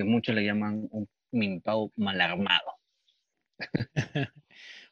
[0.00, 2.78] que muchos le llaman un Minpao mal armado.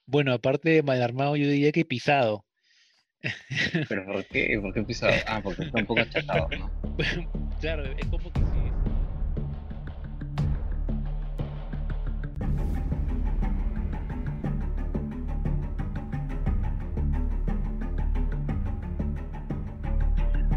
[0.06, 2.44] bueno, aparte de mal armado, yo diría que pisado.
[3.88, 4.58] ¿Pero por qué?
[4.60, 5.14] ¿Por qué pisado?
[5.26, 6.70] Ah, porque está un poco achatado, ¿no?
[7.60, 8.46] claro, es como que sí.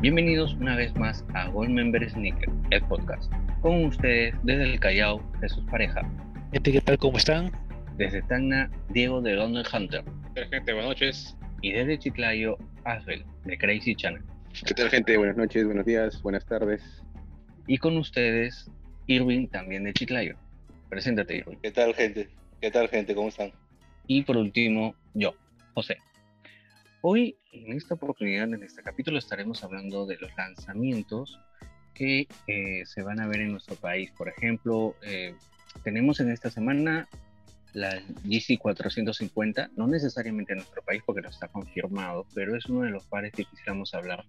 [0.01, 3.31] Bienvenidos una vez más a Gold Member Sneaker, el podcast.
[3.61, 6.01] Con ustedes desde el Callao, Jesús Pareja.
[6.51, 6.97] Gente, ¿qué tal?
[6.97, 7.51] ¿Cómo están?
[7.95, 10.03] Desde Tacna, Diego de London Hunter.
[10.03, 10.73] ¿Qué tal, gente?
[10.73, 11.37] Buenas noches.
[11.61, 14.23] Y desde Chiclayo, Asbel, de Crazy Channel.
[14.65, 15.15] ¿Qué tal, gente?
[15.15, 17.03] Buenas noches, buenos días, buenas tardes.
[17.67, 18.67] Y con ustedes,
[19.05, 20.37] Irving, también de Chiclayo.
[20.89, 21.57] Preséntate, Irving.
[21.61, 22.29] ¿Qué tal, gente?
[22.59, 23.13] ¿Qué tal, gente?
[23.13, 23.51] ¿Cómo están?
[24.07, 25.35] Y por último, yo,
[25.75, 25.97] José.
[27.01, 31.39] Hoy, en esta oportunidad, en este capítulo, estaremos hablando de los lanzamientos
[31.93, 34.11] que eh, se van a ver en nuestro país.
[34.11, 35.35] Por ejemplo, eh,
[35.83, 37.07] tenemos en esta semana
[37.73, 42.81] la GC 450, no necesariamente en nuestro país porque no está confirmado, pero es uno
[42.81, 44.25] de los pares que quisiéramos hablar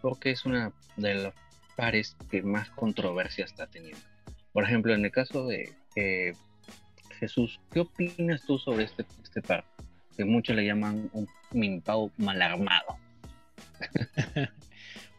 [0.00, 1.34] porque es uno de los
[1.76, 4.00] pares que más controversia está teniendo.
[4.52, 6.32] Por ejemplo, en el caso de eh,
[7.18, 9.64] Jesús, ¿qué opinas tú sobre este, este par?
[10.16, 12.98] Que muchos le llaman un Minpao mal armado.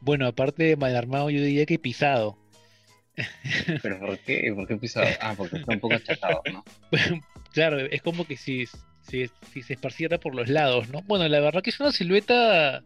[0.01, 2.37] bueno, aparte de mal armado, yo diría que pisado.
[3.81, 4.51] ¿Pero por qué?
[4.55, 5.07] ¿Por qué pisado?
[5.21, 6.63] Ah, porque está un poco achatado, ¿no?
[7.53, 8.65] claro, es como que si,
[9.01, 9.27] si,
[9.61, 11.01] se esparciera por los lados, ¿no?
[11.01, 12.83] Bueno, la verdad que es una silueta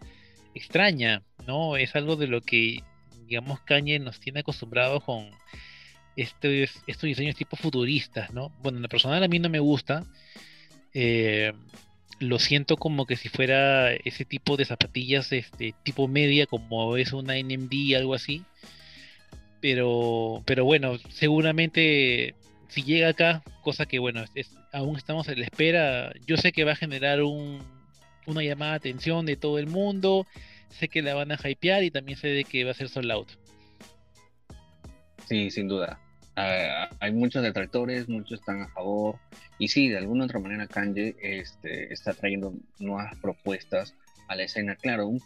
[0.55, 1.78] extraña, ¿no?
[1.78, 2.83] Es algo de lo que,
[3.27, 5.30] digamos, Kanye nos tiene acostumbrados con
[6.16, 8.50] estos, estos diseños tipo futuristas, ¿no?
[8.61, 10.03] Bueno, en lo personal a mí no me gusta.
[10.94, 11.52] Eh,
[12.19, 17.14] lo siento como que si fuera ese tipo de zapatillas este tipo media como es
[17.14, 18.44] una NMD algo así.
[19.61, 22.36] Pero pero bueno seguramente
[22.67, 24.23] si llega acá cosa que bueno
[24.72, 27.61] aún estamos en la espera yo sé que va a generar un,
[28.25, 30.27] una llamada de atención de todo el mundo
[30.70, 33.11] sé que la van a hypear y también sé de que va a ser sold
[33.11, 33.30] out.
[35.27, 35.99] Sí sin duda
[36.36, 39.17] Ah, hay muchos detractores, muchos están a favor.
[39.60, 43.95] Y sí, de alguna otra manera Kanye este, está trayendo nuevas propuestas
[44.27, 44.76] a la escena.
[44.76, 45.21] Claro, un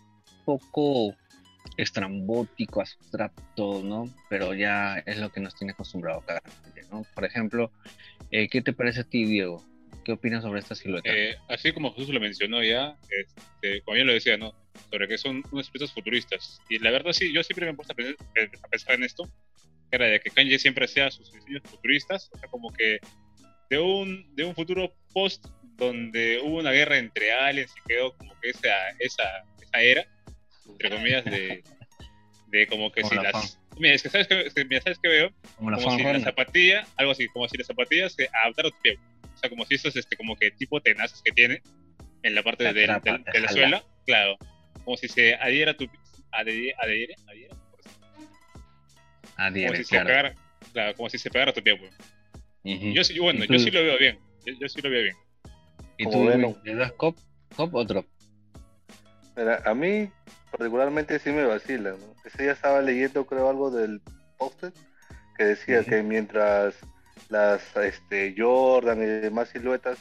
[0.45, 1.15] poco
[1.77, 4.13] estrambótico, abstracto, ¿no?
[4.29, 7.05] Pero ya es lo que nos tiene acostumbrado Kanye, ¿no?
[7.13, 7.71] Por ejemplo,
[8.31, 9.63] eh, ¿qué te parece a ti, Diego?
[10.03, 11.09] ¿Qué opinas sobre esta silueta?
[11.13, 14.53] Eh, así como Jesús lo mencionó ya, este, como yo lo decía, ¿no?
[14.89, 16.61] Sobre que son unos siluetas futuristas.
[16.69, 19.29] Y la verdad sí, yo siempre me he puesto a pensar en esto
[19.91, 22.99] era de que Kanye siempre hacía sus diseños futuristas, o sea, como que
[23.69, 25.45] de un, de un futuro post
[25.77, 29.23] donde hubo una guerra entre aliens y quedó como que esa, esa,
[29.61, 30.07] esa era,
[30.67, 31.63] entre comillas, de,
[32.47, 33.59] de como que si las...
[33.77, 35.31] Mira, es que sabes que, mira, ¿sabes qué veo?
[35.57, 38.77] Como, si la zapatilla, algo así, como si la zapatilla se adaptara a tu.
[39.35, 41.61] O sea, como si estos, este, como que tipo tenazas que tiene
[42.23, 44.35] en la parte de, de, la suela, claro,
[44.83, 45.87] como si se adhiera a tu...
[46.31, 47.55] Adhiera, adhiera, adhiera
[49.37, 50.35] como si se pegara,
[50.73, 51.79] claro, como si se pegara tu pie,
[52.63, 54.19] Yo sí, bueno, yo sí lo veo bien.
[54.45, 55.15] Yo, sí lo veo bien.
[55.97, 56.29] ¿Y tú
[56.63, 57.17] le das cop,
[57.55, 58.05] cop o drop?
[59.65, 60.09] a mí
[60.49, 62.15] particularmente sí me vacila, ¿no?
[62.25, 64.01] Ese día estaba leyendo creo algo del
[64.37, 64.73] póster
[65.37, 66.75] que decía que mientras
[67.29, 69.99] las este, Jordan y demás siluetas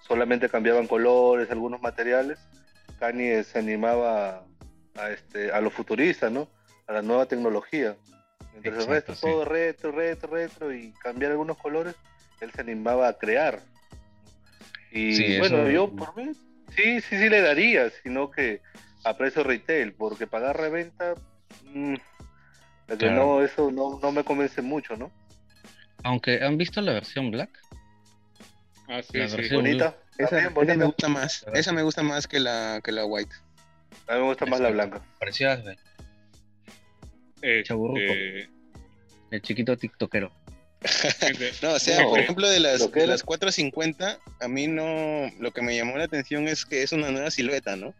[0.00, 2.38] solamente cambiaban colores, algunos materiales,
[2.98, 4.46] Kanye se animaba
[4.96, 6.48] a, este, a lo futurista, ¿no?
[6.86, 7.96] A la nueva tecnología.
[8.62, 11.94] Mientras el resto todo retro, retro, retro y cambiar algunos colores,
[12.40, 13.60] él se animaba a crear.
[14.90, 16.32] Y bueno, yo por mí,
[16.74, 18.62] sí, sí, sí le daría, sino que
[19.04, 21.14] a precio retail, porque pagar reventa,
[21.64, 21.96] mmm,
[23.00, 25.10] no, eso no, no me convence mucho, ¿no?
[26.04, 27.50] Aunque, ¿han visto la versión black?
[28.88, 29.54] Ah, sí, sí.
[29.54, 29.96] Bonita.
[30.16, 30.76] Esa, bonita.
[30.76, 31.46] me gusta más.
[31.52, 33.34] Esa me gusta más que la, que la white.
[34.06, 35.02] A mí me gusta más la blanca.
[37.42, 38.48] Este...
[39.30, 40.32] El chiquito tiktokero.
[41.62, 45.30] no, o sea, por ejemplo, de las, de las 450, a mí no.
[45.40, 47.94] Lo que me llamó la atención es que es una nueva silueta, ¿no?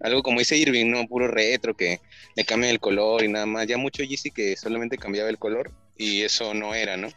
[0.00, 1.06] Algo como dice Irving, ¿no?
[1.06, 2.00] Puro retro, que
[2.36, 3.66] le cambia el color y nada más.
[3.66, 7.08] Ya mucho Yeezy que solamente cambiaba el color y eso no era, ¿no?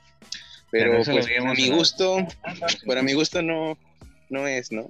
[0.72, 2.26] Pero, pues, para mi gusto,
[2.86, 3.78] para mi gusto no,
[4.30, 4.90] no es, ¿no?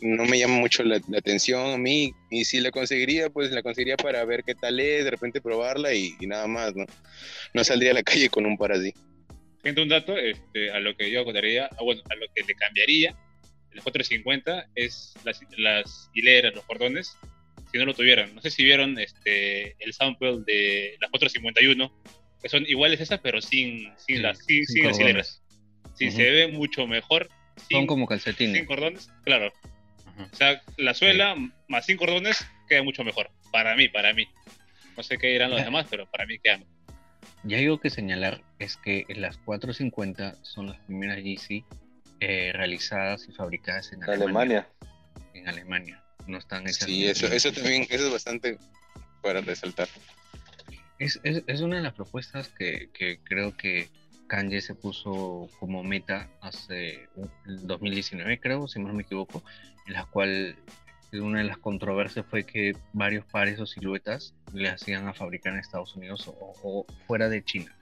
[0.00, 3.96] No me llama mucho la, atención a mí y si la conseguiría pues la conseguiría
[3.96, 6.84] para ver qué tal es, de repente probarla y, nada más, ¿no?
[7.54, 8.92] No saldría a la calle con un par así.
[9.62, 12.54] Gente, un dato este, a lo que yo contaría, ah, bueno, a lo que le
[12.54, 13.16] cambiaría
[13.72, 17.16] el 450 es las, las hileras, los cordones,
[17.70, 18.34] si no lo tuvieran.
[18.34, 21.92] No sé si vieron este, el sample de la 451
[22.42, 24.84] que son iguales a estas, pero sin, sin las, sin, sin,
[25.94, 27.28] Sí, se ve mucho mejor.
[27.70, 28.56] son como calcetines.
[28.56, 29.52] Sin cordones, claro.
[30.18, 31.36] O sea, la suela
[31.68, 33.30] más sin cordones queda mucho mejor.
[33.52, 34.26] Para mí, para mí.
[34.96, 36.74] No sé qué dirán los demás, pero para mí queda mejor.
[37.46, 41.64] Y algo que señalar es que las 450 son las primeras GC
[42.20, 44.68] eh, realizadas y fabricadas en Alemania.
[45.34, 46.02] En Alemania.
[46.26, 46.86] No están hechas.
[46.86, 48.58] Sí, eso, eso también eso es bastante
[49.22, 49.88] para resaltar.
[50.98, 53.90] Es, es, es una de las propuestas que, que creo que
[54.26, 57.08] Kanye se puso como meta hace
[57.46, 59.42] el 2019, creo, si no me equivoco,
[59.86, 60.56] en la cual
[61.12, 65.60] una de las controversias fue que varios pares o siluetas le hacían a fabricar en
[65.60, 67.76] Estados Unidos o, fuera de China,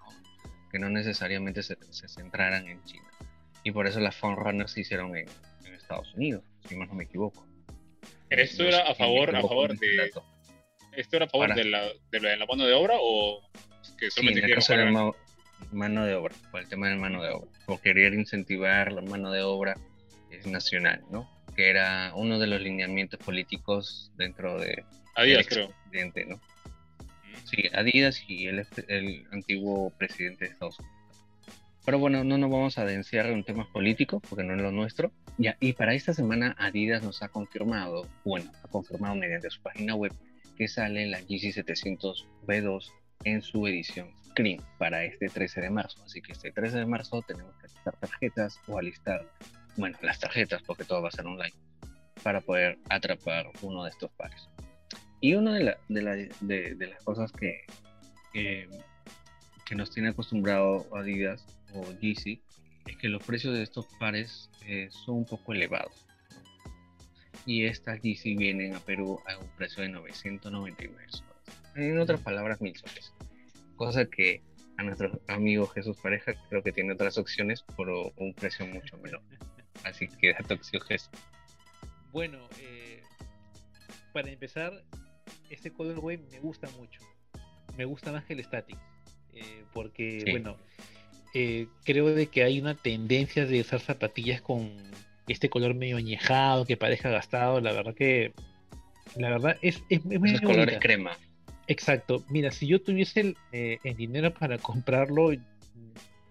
[0.71, 1.77] que no necesariamente se,
[2.09, 3.09] centraran en China.
[3.63, 5.27] Y por eso las Runners se hicieron en,
[5.75, 7.47] Estados Unidos, si no me equivoco.
[8.31, 10.11] ¿Esto era a favor, a favor de...
[10.97, 13.43] ¿Esto era a favor de, la, de, la, mano de obra o
[13.99, 15.13] que solamente sí, en
[15.73, 19.31] mano de obra, por el tema de mano de obra, por querer incentivar la mano
[19.31, 19.77] de obra
[20.47, 21.31] nacional, ¿no?
[21.57, 24.85] Que era uno de los lineamientos políticos dentro de
[25.15, 25.73] Adidas, creo.
[25.91, 26.41] Presidente, ¿no?
[27.45, 30.95] Sí, Adidas y el, el antiguo presidente de Estados Unidos.
[31.85, 35.13] Pero bueno, no nos vamos a denunciar en temas políticos porque no es lo nuestro.
[35.37, 39.95] Ya, y para esta semana Adidas nos ha confirmado, bueno, ha confirmado mediante su página
[39.95, 40.13] web
[40.57, 42.91] que sale la GC 700 B2
[43.25, 44.09] en su edición
[44.79, 46.03] Para este 13 de marzo.
[46.05, 49.25] Así que este 13 de marzo tenemos que alistar tarjetas o alistar,
[49.77, 51.55] bueno, las tarjetas porque todo va a ser online
[52.23, 54.49] para poder atrapar uno de estos pares.
[55.21, 57.65] Y una de, de, las cosas que,
[58.33, 62.43] que nos tiene acostumbrado Adidas o Yeezy
[62.87, 66.07] es que los precios de estos pares eh, son un poco elevados.
[67.47, 71.25] Y estas Yeezy vienen a Perú a un precio de 999 soles.
[71.77, 73.13] En otras palabras, mil soles
[73.77, 74.43] cosa que
[74.77, 79.23] a nuestro amigo Jesús Pareja creo que tiene otras opciones por un precio mucho menor.
[79.85, 81.11] Así que da opción Jesús.
[82.13, 83.03] Bueno, eh,
[84.13, 84.73] para empezar,
[85.51, 87.01] este colorway me gusta mucho.
[87.77, 88.79] Me gusta más que el static.
[89.33, 90.57] Eh, porque, bueno,
[91.35, 94.73] eh, creo de que hay una tendencia de usar zapatillas con
[95.27, 97.61] este color medio añejado, que parezca gastado.
[97.61, 98.33] La verdad que,
[99.17, 101.19] la verdad es, es, es color crema.
[101.67, 102.25] Exacto.
[102.29, 105.31] Mira, si yo tuviese eh, el, dinero para comprarlo,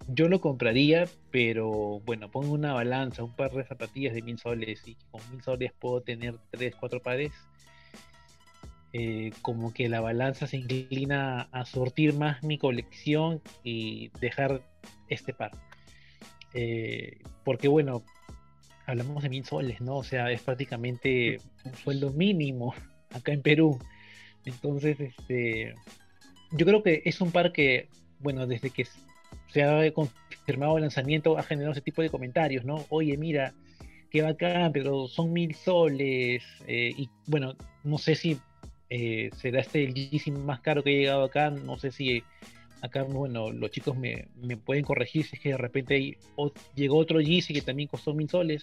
[0.08, 4.82] yo lo compraría, pero bueno, pongo una balanza, un par de zapatillas de mil soles
[4.86, 7.32] y con mil soles puedo tener tres, cuatro pares.
[8.92, 14.62] Eh, como que la balanza se inclina a sortir más mi colección y dejar
[15.08, 15.50] este par.
[16.52, 18.04] Eh, porque bueno,
[18.86, 19.96] hablamos de mil soles, ¿no?
[19.96, 22.72] O sea, es prácticamente un sueldo mínimo
[23.12, 23.80] acá en Perú.
[24.44, 25.74] Entonces, este,
[26.52, 27.88] yo creo que es un par que,
[28.20, 28.86] bueno, desde que
[29.48, 32.84] se ha confirmado el lanzamiento ha generado ese tipo de comentarios, ¿no?
[32.90, 33.54] Oye, mira,
[34.10, 36.42] qué bacán, pero son mil soles.
[36.66, 38.38] Eh, y bueno, no sé si
[38.90, 41.50] eh, será este el GC más caro que ha llegado acá.
[41.50, 42.22] No sé si
[42.82, 46.18] acá, bueno, los chicos me, me pueden corregir si es que de repente
[46.74, 48.62] llegó otro GC que también costó mil soles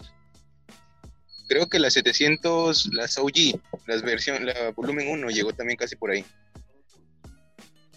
[1.51, 6.11] creo que las 700, las OG, las versión, la volumen 1 llegó también casi por
[6.11, 6.23] ahí.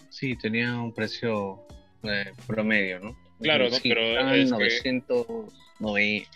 [0.09, 1.65] Sí, tenía un precio
[2.03, 3.17] eh, promedio, ¿no?
[3.39, 6.27] Claro, no, pero es 909.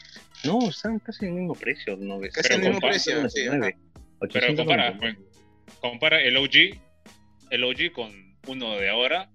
[0.45, 1.99] No, están casi el mismo precio.
[2.31, 3.47] casi el mismo precio, sí,
[4.31, 4.97] Pero compara,
[5.81, 6.79] compara el OG,
[7.49, 9.29] el OG con uno de ahora,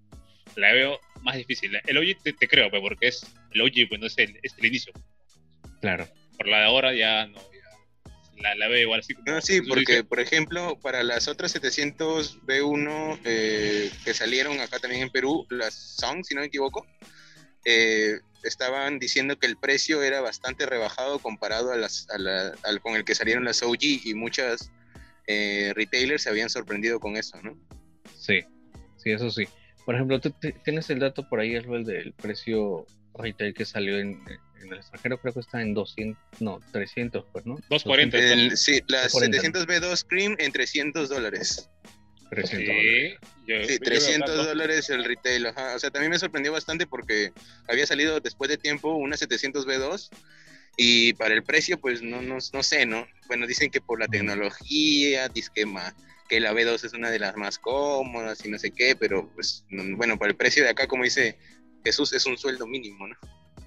[0.57, 1.79] la veo más difícil.
[1.87, 4.65] El OG te, creo, pues, porque es el OG, pues no es el, es el
[4.65, 4.95] inicio.
[5.83, 6.09] Claro.
[6.39, 7.39] Por la de ahora ya no,
[8.39, 9.31] la, la veo igual así como...
[9.31, 15.03] No, sí, porque por ejemplo, para las otras 700 B1 eh, que salieron acá también
[15.03, 16.87] en Perú, las Song, si no me equivoco,
[17.65, 23.05] eh, estaban diciendo que el precio era bastante rebajado comparado a las, al, con el
[23.05, 24.71] que salieron las OG y muchas
[25.27, 27.59] eh, retailers se habían sorprendido con eso, ¿no?
[28.19, 28.41] Sí,
[28.97, 29.45] sí, eso sí.
[29.85, 34.23] Por ejemplo, ¿tú tienes el dato por ahí, el del precio retail que salió en,
[34.65, 37.55] en el extranjero creo que está en 200, no, 300, pues, ¿no?
[37.69, 38.57] 240.
[38.57, 41.69] sí, las 700B2 Cream en 300 dólares.
[42.31, 43.69] 300 dólares.
[43.69, 47.33] sí, 300 dólares el retail, O sea, también me sorprendió bastante porque
[47.69, 50.11] había salido después de tiempo una 700B2
[50.77, 53.07] y para el precio, pues no, no, no sé, ¿no?
[53.29, 55.95] Bueno, dicen que por la tecnología, disquema,
[56.29, 59.65] que la B2 es una de las más cómodas y no sé qué, pero pues,
[59.71, 61.39] bueno, para el precio de acá, como dice
[61.85, 63.17] Jesús, es un sueldo mínimo, ¿no?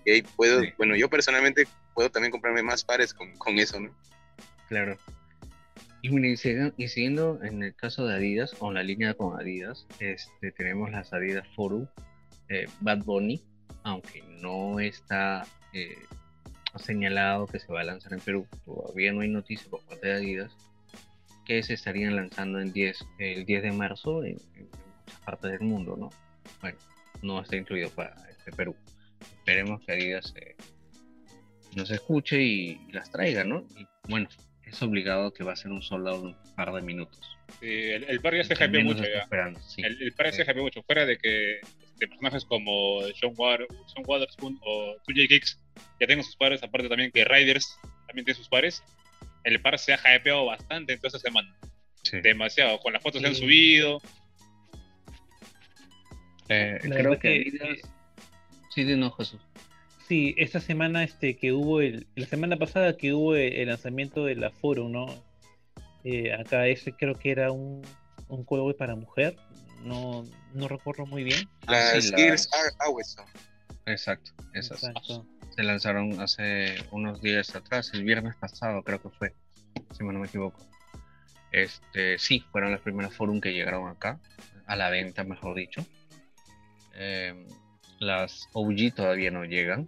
[0.06, 3.92] Ahí puedo, bueno, yo personalmente puedo también comprarme más pares con, con eso, ¿no?
[4.70, 4.98] Claro.
[6.02, 11.12] Y, siguiendo en el caso de Adidas, o la línea con Adidas, este, tenemos las
[11.12, 11.88] Adidas Forum,
[12.50, 13.44] eh, Bad Bunny,
[13.84, 15.98] aunque no está eh,
[16.78, 20.14] señalado que se va a lanzar en Perú, todavía no hay noticia por parte de
[20.14, 20.56] Adidas,
[21.46, 24.38] que se estarían lanzando en 10, el 10 de marzo en,
[25.04, 26.10] muchas partes del mundo, ¿no?
[26.62, 26.78] Bueno,
[27.22, 28.76] no está incluido para este Perú.
[29.48, 30.34] Esperemos que Adidas
[31.74, 33.66] nos escuche y, las traiga, ¿no?
[33.78, 34.28] Y bueno,
[34.66, 37.38] es obligado que va a ser un soldado un par de minutos.
[37.62, 39.26] Sí, el, par ya se hypeó mucho ya.
[39.78, 41.62] El, el par ya se hypeó mucho, fuera de que
[41.96, 45.58] de personajes como Sean, War, Sean Waterspoon o 2J Kicks
[46.02, 48.84] ya tengo sus pares, aparte también que Riders también tiene sus pares.
[49.46, 51.56] El par se ha hypeado bastante en toda esta semana.
[52.22, 54.02] Demasiado, con las fotos se han subido.
[56.50, 57.80] Eh, creo que.
[58.78, 59.42] Sí, de no, Jesús.
[60.08, 64.36] Sí, esta semana este que hubo el, la semana pasada que hubo el, lanzamiento de
[64.36, 65.08] la Forum, ¿no?
[66.04, 67.82] Eh, acá ese creo que era un,
[68.28, 69.36] un juego para mujer,
[69.84, 71.50] no, no recuerdo muy bien.
[71.68, 72.48] Las Gears
[73.88, 74.80] Exacto, esas.
[75.56, 79.34] Se lanzaron hace unos días atrás, el viernes pasado creo que fue,
[79.98, 80.60] si no me equivoco.
[81.52, 84.20] Este, sí, fueron las primeras forum que llegaron acá,
[84.68, 85.84] a la venta, mejor dicho.
[86.94, 87.48] Em,
[88.00, 89.88] las OG todavía no llegan.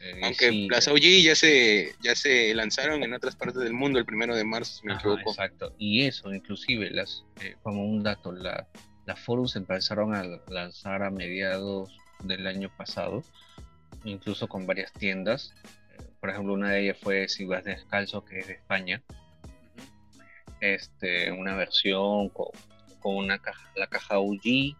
[0.00, 4.04] Eh, Aunque las OG ya se, ya se lanzaron en otras partes del mundo el
[4.04, 5.30] primero de marzo, si me equivoco.
[5.30, 5.74] Exacto.
[5.78, 8.68] Y eso, inclusive, las, eh, como un dato, la,
[9.06, 13.22] las forums empezaron a lanzar a mediados del año pasado,
[14.04, 15.54] incluso con varias tiendas.
[15.98, 19.02] Eh, por ejemplo, una de ellas fue Si vas descalzo, que es de España.
[20.60, 22.48] Este, una versión con,
[23.02, 24.76] una caja, la caja OG.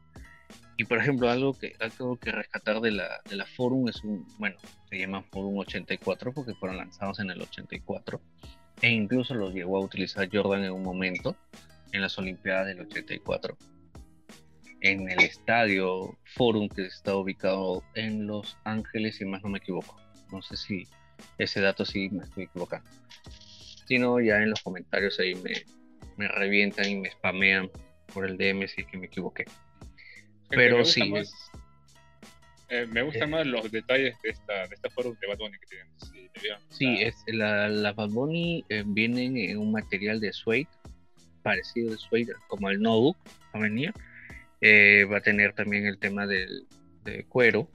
[0.77, 4.27] Y por ejemplo, algo que algo que rescatar de la, de la Forum es un,
[4.39, 4.57] bueno,
[4.91, 8.21] se llama Forum 84 porque fueron lanzados en el 84.
[8.83, 11.35] E incluso los llegó a utilizar Jordan en un momento
[11.93, 13.57] en las Olimpiadas del 84
[14.81, 19.97] en el estadio Forum que está ubicado en Los Ángeles, si más no me equivoco.
[20.31, 20.87] No sé si
[21.39, 22.89] ese dato sí me estoy equivocando.
[23.87, 25.65] Si no, ya en los comentarios ahí me,
[26.17, 27.71] me revientan y me spamean
[28.13, 29.45] por el DM si es que me equivoqué.
[30.49, 31.13] Pero sí.
[32.69, 35.57] Eh, me gustan eh, más los detalles de esta, de esta forum de Bad Bunny
[35.59, 35.87] que tienen.
[36.69, 40.67] Sí, es, la, la Bad Bunny eh, vienen en un material de suede,
[41.43, 43.17] parecido de suede como el notebook,
[43.53, 43.93] a venir
[44.61, 46.67] eh, va a tener también el tema del
[47.05, 47.69] de cuero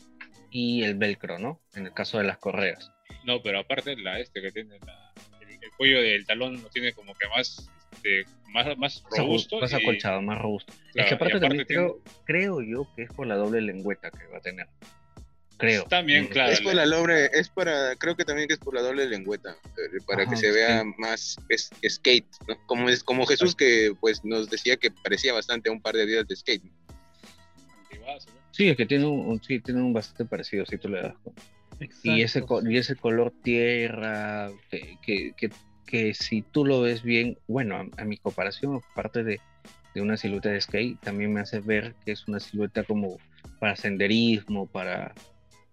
[0.49, 1.61] y el velcro, ¿no?
[1.75, 2.91] En el caso de las correas.
[3.23, 7.27] No, pero aparte la este que tiene el, cuello del talón lo tiene como que
[7.29, 7.69] más
[8.03, 9.59] este, más, más robusto.
[9.59, 10.73] Más acolchado, más robusto.
[10.93, 14.37] es que aparte, también creo, creo yo que es por la doble lengüeta que va
[14.37, 14.67] a tener.
[15.57, 15.83] Creo.
[15.83, 16.51] También, claro.
[16.51, 19.51] Es por la doble, es para, creo que también que es por la doble lengüeta,
[19.51, 21.37] eh, para que se vea más
[21.87, 22.25] skate,
[22.65, 26.07] como es como Jesús que pues nos decía que parecía bastante a un par de
[26.07, 26.63] días de skate.
[28.49, 31.13] Sí, es que tiene un, sí, tiene un bastante parecido, si tú le das.
[32.01, 35.51] y ese y ese color tierra que, que, que,
[36.13, 39.39] si tú lo ves bien, bueno, a, mi comparación, aparte de,
[39.93, 43.17] de una silueta de skate, también me hace ver que es una silueta como
[43.59, 45.13] para senderismo, para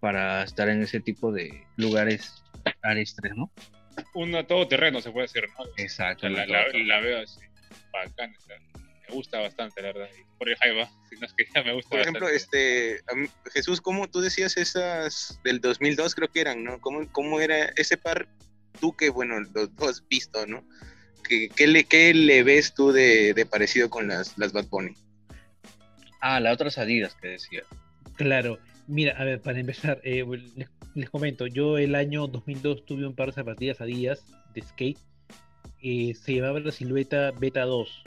[0.00, 2.42] para estar en ese tipo de lugares
[2.82, 3.50] arestres, ¿no?
[4.14, 5.64] Un todoterreno se puede decir, ¿no?
[5.76, 6.28] Exacto.
[6.28, 7.40] La, la, veo así,
[7.92, 8.34] bacán,
[9.08, 10.08] me gusta bastante, la verdad.
[10.38, 13.00] Por el va, si no es que ya me gusta Por ejemplo, este,
[13.52, 16.80] Jesús, ¿cómo tú decías esas del 2002 creo que eran, ¿no?
[16.80, 18.28] ¿Cómo, cómo era ese par,
[18.80, 20.64] tú que, bueno, los dos has visto, ¿no?
[21.28, 24.94] ¿Qué, qué, le, qué le ves tú de, de parecido con las, las Bad Bunny?
[26.20, 27.62] Ah, las otras Adidas que decía.
[28.16, 28.58] Claro,
[28.88, 30.24] Mira, a ver, para empezar, eh,
[30.94, 34.98] les, comento, yo el año 2002 tuve un par de zapatillas Adidas de skate,
[35.82, 38.02] eh, se llamaba la silueta Beta 2.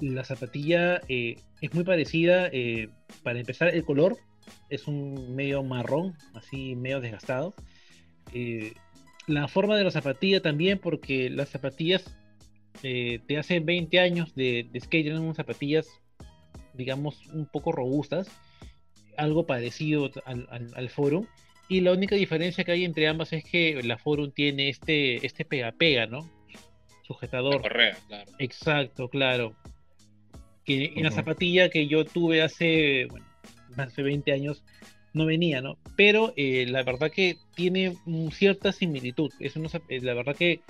[0.00, 2.50] La zapatilla eh, es muy parecida,
[3.22, 4.16] para empezar el color
[4.68, 7.54] es un medio marrón, así medio desgastado.
[9.28, 12.16] La forma de la zapatilla también, porque las zapatillas
[12.82, 15.88] de hace 20 años de, de skate eran unas zapatillas,
[16.74, 18.28] digamos, un poco robustas
[19.18, 21.26] algo parecido al, al, Forum.
[21.68, 25.44] Y la única diferencia que hay entre ambas es que la Forum tiene este, este
[25.44, 26.30] pega-pega, ¿no?
[27.02, 27.60] Sujetador.
[27.60, 28.30] correa, claro.
[28.38, 29.54] Exacto, claro.
[30.64, 33.26] Que en la zapatilla que yo tuve hace, bueno,
[33.76, 34.64] más de 20 años
[35.14, 35.78] no venía, ¿no?
[35.96, 37.96] Pero eh, la verdad que tiene
[38.32, 39.30] cierta similitud.
[39.40, 40.60] Es eh, la verdad que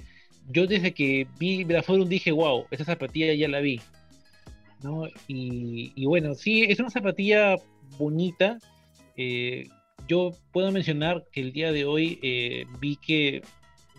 [0.51, 3.81] yo desde que vi la Forum dije, wow, esa zapatilla ya la vi.
[4.83, 5.07] ¿no?
[5.27, 7.57] Y, y bueno, sí, es una zapatilla
[7.99, 8.59] bonita.
[9.17, 9.69] Eh,
[10.07, 13.43] yo puedo mencionar que el día de hoy eh, vi que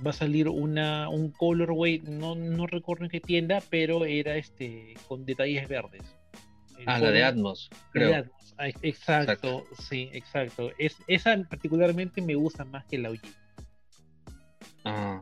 [0.06, 4.96] va a salir una, un colorway, no, no recuerdo en qué tienda, pero era este
[5.08, 6.02] con detalles verdes.
[6.86, 8.26] ah, la de Atmos, creo.
[8.82, 10.72] Exacto, sí, exacto.
[10.78, 13.20] Es, esa particularmente me gusta más que la OG.
[14.86, 15.22] Ah.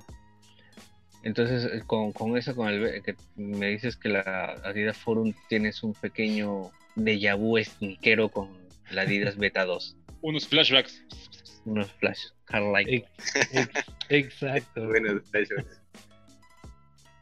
[1.24, 5.84] Entonces, eh, con, con eso, con el que me dices que la Adidas Forum tienes
[5.84, 8.50] un pequeño déjà vu sniquero con
[8.92, 9.98] la Adidas Beta 2.
[10.22, 11.04] Unos flashbacks.
[11.66, 12.28] Unos flash.
[14.10, 14.88] Exacto.
[14.88, 15.82] Buenos flashbacks.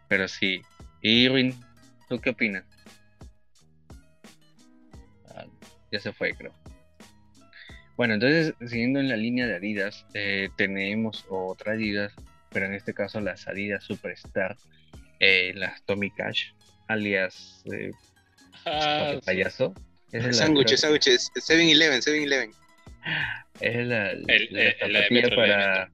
[0.07, 0.61] Pero sí.
[1.01, 1.55] Irwin,
[2.07, 2.74] ¿tú qué opinas?
[5.95, 6.53] Ya se fue, creo.
[7.97, 12.13] Bueno, entonces, siguiendo en la línea de Adidas, eh, tenemos otra Adidas,
[12.51, 14.57] pero en este caso las Adidas Superstar,
[15.19, 16.51] eh, las Tommy Cash,
[16.87, 17.91] alias eh,
[18.65, 19.73] ah, payaso.
[20.31, 22.51] Sándwiches, sándwiches, 7-Eleven, 7-Eleven.
[23.59, 25.91] Es la, la, para...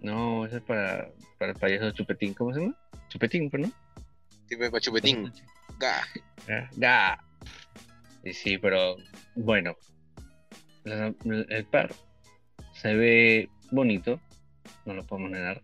[0.00, 2.76] No, esa es para, para el payaso Chupetín, ¿cómo se llama?
[3.08, 3.72] Chupetín, ¿pero no?
[4.48, 5.32] Sí, para Chupetín.
[5.78, 6.02] Ga.
[6.76, 7.18] Ga.
[8.24, 8.96] Y sí, pero
[9.34, 9.76] bueno,
[10.84, 11.92] el par
[12.74, 14.20] se ve bonito,
[14.84, 15.62] no lo podemos negar,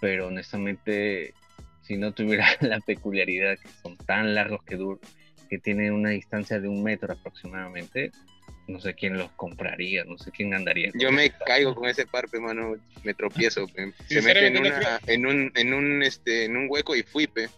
[0.00, 1.34] pero honestamente,
[1.82, 5.00] si no tuviera la peculiaridad que son tan largos que duran,
[5.48, 8.12] que tienen una distancia de un metro aproximadamente,
[8.68, 10.90] no sé quién los compraría, no sé quién andaría.
[10.94, 13.66] Yo me caigo con ese par, mano, me tropiezo,
[14.08, 17.48] se mete en, una, en, un, en, un, este, en un hueco y fui, pe.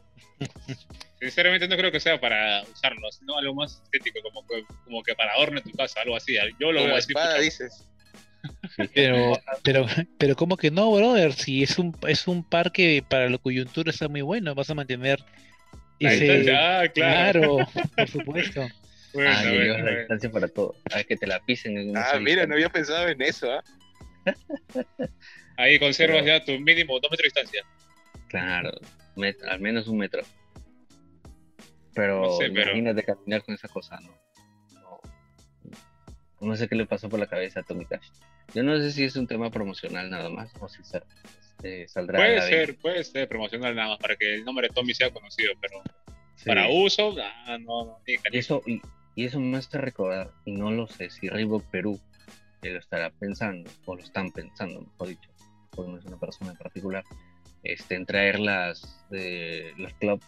[1.23, 5.15] Sinceramente no creo que sea para usarlo, sino algo más estético, como que, como que
[5.15, 6.35] para adornar tu casa, algo así.
[6.59, 7.17] Yo lo voy a decir.
[7.41, 7.89] dices.
[8.93, 9.87] Pero, pero,
[10.19, 11.33] pero ¿cómo que no, brother?
[11.33, 14.75] Si es un, es un par que para la coyuntura está muy bueno, vas a
[14.75, 15.21] mantener
[16.01, 16.53] ese...
[16.53, 17.59] Ah, claro.
[17.97, 18.67] por supuesto.
[19.15, 20.75] Bueno, ah, bueno, la distancia para todo.
[20.91, 21.77] A que te la pisen.
[21.77, 23.63] En ah, mira, no había pensado en eso, ¿ah?
[25.59, 27.63] Ahí conservas ya tu mínimo dos metros de distancia.
[28.29, 28.73] Claro,
[29.51, 30.23] al menos un metro.
[31.95, 34.19] Pero no sé, imagínate caminar con esa cosa, ¿no?
[36.41, 36.57] ¿no?
[36.57, 38.09] sé qué le pasó por la cabeza a Tommy Cash.
[38.55, 42.19] Yo no sé si es un tema promocional nada más o si este, saldrá.
[42.19, 45.53] Puede ser, puede ser promocional nada más para que el nombre de Tommy sea conocido,
[45.61, 45.83] pero
[46.45, 47.99] para uso, ah, no, no.
[48.33, 48.81] eso, y,
[49.15, 52.01] y, eso me hace recordar, y no lo sé si Reebok Perú
[52.63, 55.31] lo estará pensando, o lo están pensando, mejor dicho,
[55.71, 57.05] porque no es una persona en particular,
[57.63, 60.21] este, en traer las, eh, las club,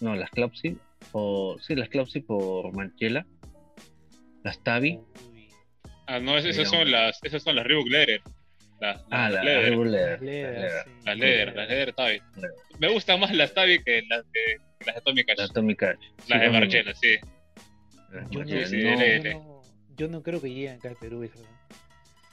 [0.00, 0.78] no, las Clubsy,
[1.12, 3.26] o sí, las Clubsy por Manchela,
[4.44, 5.00] las Tabi.
[6.06, 8.20] Ah, no, esas son las, esas son las Reebok Leather.
[8.80, 9.76] Las, ah, las Leather.
[9.86, 12.20] Las Leather, las Leather Tabi.
[12.78, 15.38] Me gustan más las Tabi que las de, las de Tommy Cash.
[15.38, 15.98] Las Tommy Cash.
[16.28, 17.16] Las de Marchela, sí.
[18.30, 19.62] Yo no, sí, no,
[19.96, 21.38] yo no creo que lleguen acá al Perú eso.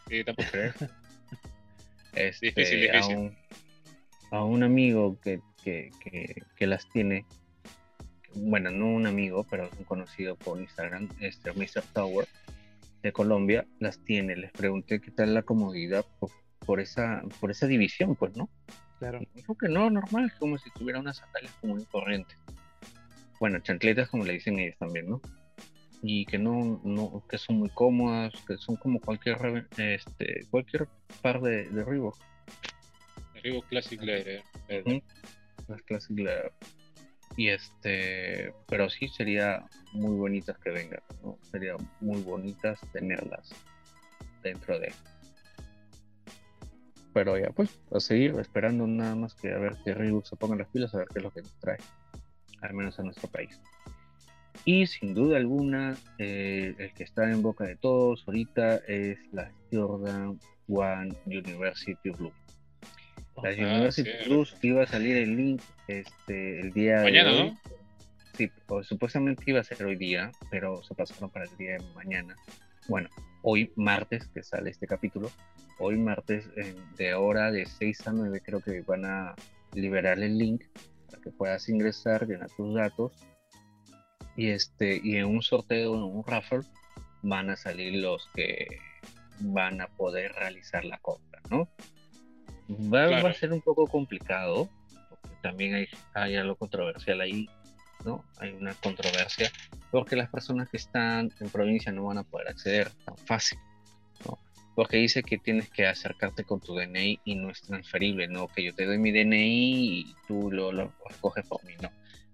[0.09, 0.73] Sí, tampoco creo.
[2.15, 3.15] es difícil, este, difícil.
[3.15, 3.37] A un,
[4.31, 7.25] a un amigo que, que, que, que las tiene,
[8.37, 11.83] bueno, no un amigo, pero un conocido por Instagram, este Mr.
[11.93, 12.27] Tower
[13.03, 14.35] de Colombia, las tiene.
[14.35, 16.05] Les pregunté qué tal la comodidad
[16.65, 18.49] por, esa, por esa división, pues, ¿no?
[18.99, 19.19] Claro.
[19.35, 22.35] dijo que no, normal, como si tuviera unas sandalias común y corriente.
[23.39, 25.21] Bueno, chancletas, como le dicen ellos también, ¿no?
[26.01, 30.87] Y que no, no, que son muy cómodas, que son como cualquier este, cualquier
[31.21, 32.17] par de, de Reebok.
[33.43, 34.43] Reebok Classic Leather.
[35.67, 36.51] Las Classic Leather.
[37.37, 41.37] Y este, pero sí sería muy bonitas que vengan, ¿no?
[41.51, 43.51] Sería muy bonitas tenerlas
[44.43, 44.91] dentro de.
[47.13, 50.55] Pero ya, pues, a seguir esperando nada más que a ver que Reebok se ponga
[50.55, 51.77] las pilas, a ver qué es lo que nos trae,
[52.61, 53.61] al menos a nuestro país.
[54.65, 59.51] Y sin duda alguna, eh, el que está en boca de todos ahorita es la
[59.71, 62.33] Jordan One University Blue.
[63.43, 67.49] La University Plus iba a salir el link este, el día mañana, de hoy.
[67.51, 67.57] ¿no?
[68.37, 68.51] Sí,
[68.83, 72.35] supuestamente iba a ser hoy día, pero se pasaron para el día de mañana.
[72.87, 73.09] Bueno,
[73.41, 75.31] hoy martes, que sale este capítulo,
[75.79, 76.49] hoy martes
[76.97, 79.35] de hora de 6 a 9 creo que van a
[79.73, 80.63] liberar el link
[81.09, 83.11] para que puedas ingresar, llenar tus datos
[84.35, 86.61] y este y en un sorteo, en un raffle
[87.23, 88.67] van a salir los que
[89.39, 91.69] van a poder realizar la compra, ¿no?
[92.69, 94.69] Va, a ser un poco complicado,
[95.09, 97.49] porque también hay, hay algo controversial ahí,
[98.03, 98.25] ¿no?
[98.39, 99.51] Hay una controversia,
[99.89, 103.57] porque las personas que están en provincia no van a poder acceder tan fácil,
[104.25, 104.37] ¿no?
[104.75, 108.47] Porque dice que tienes que acercarte con tu DNI y no es transferible, ¿no?
[108.49, 111.89] Que yo te doy mi DNI y tú lo, lo recoges por mí, no.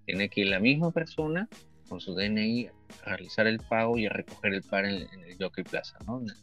[0.06, 1.48] Tiene que ir la misma persona
[1.88, 2.70] con su DNI
[3.06, 6.22] a realizar el pago y a recoger el par en, el Jockey Plaza, ¿no?
[6.22, 6.36] En el,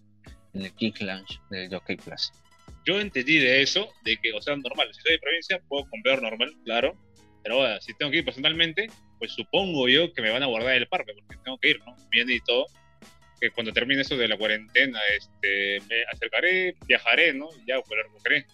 [0.55, 2.33] en el Kick Lounge del Jockey Plaza
[2.87, 6.23] yo entendí de eso, de que, o sea, normal, si soy de provincia, puedo comprar
[6.23, 6.95] normal, claro,
[7.43, 8.89] pero bueno, si tengo que ir personalmente,
[9.19, 11.95] pues supongo yo que me van a guardar el parque, porque tengo que ir, ¿no?
[12.11, 12.67] Bien y todo.
[13.41, 17.49] que cuando termine eso de la cuarentena, este, me acercaré, viajaré, ¿no?
[17.63, 18.47] Y ya, pues lo recogeré.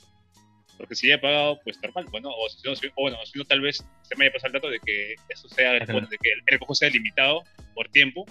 [0.76, 3.60] Porque si ya he pagado, pues normal, bueno, o si no, bueno, si no tal
[3.60, 6.74] vez se me haya pasado el dato de que eso sea, de que el recojo
[6.74, 7.42] sea limitado
[7.74, 8.26] por tiempo,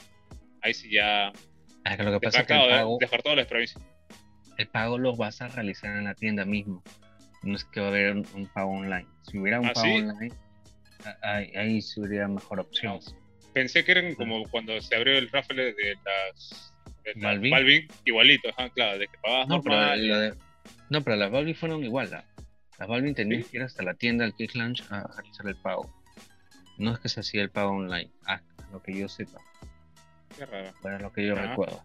[0.62, 1.34] ahí sí ya...
[1.84, 3.84] Que lo que pasa es que el pago, dejar todas las provincias.
[4.58, 6.84] El pago lo vas a realizar en la tienda mismo.
[7.44, 9.08] No es que va a haber un, pago online.
[9.24, 10.34] Si hubiera un ¿Ah, pago online,
[11.22, 13.00] ahí, ahí sí hubiera mejor opción.
[13.54, 16.74] Pensé que eran como cuando se abrió el raffle de las...
[17.04, 17.88] De Balvin.
[18.04, 20.38] igualito, claro, de que pagabas no, normal.
[20.90, 22.10] no, pero las Balvin fueron igual.
[22.10, 25.94] Las Balvin tenías que ir hasta la tienda, al Kick Lunch, a realizar el pago.
[26.80, 29.40] No es que se hacía el pago online, hasta lo que yo sepa.
[30.36, 30.74] Qué raro.
[30.82, 31.84] Para lo que yo recuerdo.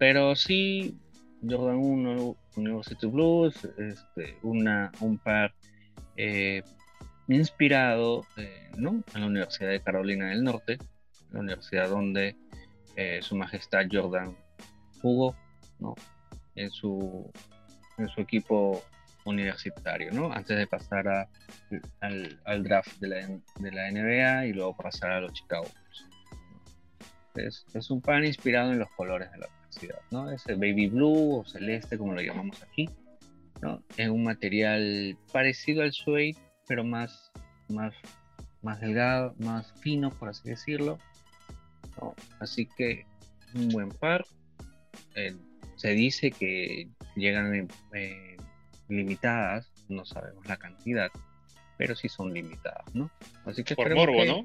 [0.00, 0.98] Pero sí,
[1.46, 5.52] Jordan 1, University Blues, este, una, un par
[6.16, 6.62] eh,
[7.28, 9.04] inspirado eh, ¿no?
[9.14, 10.78] en la Universidad de Carolina del Norte,
[11.32, 12.34] la universidad donde
[12.96, 14.34] eh, su majestad Jordan
[15.02, 15.36] jugó
[15.80, 15.94] ¿no?
[16.54, 17.30] en, su,
[17.98, 18.82] en su equipo
[19.26, 20.32] universitario, ¿no?
[20.32, 21.28] antes de pasar a,
[22.00, 25.66] al, draft de la, de la, NBA y luego pasar a los Chicago.
[27.34, 29.59] Es, es un pan inspirado en los colores de la
[30.10, 30.30] ¿no?
[30.30, 32.88] Es el baby blue o celeste, como lo llamamos aquí,
[33.62, 33.82] ¿no?
[33.96, 37.30] Es un material parecido al suede, pero más,
[37.68, 37.94] más,
[38.62, 40.98] más delgado, más fino, por así decirlo.
[42.38, 43.06] Así que
[43.54, 44.24] un buen par.
[45.14, 45.36] Eh,
[45.76, 47.68] se dice que llegan
[48.88, 51.10] limitadas, no sabemos la cantidad,
[51.78, 53.10] pero sí son limitadas, ¿no?
[53.46, 54.42] Así que por morbo, ¿no?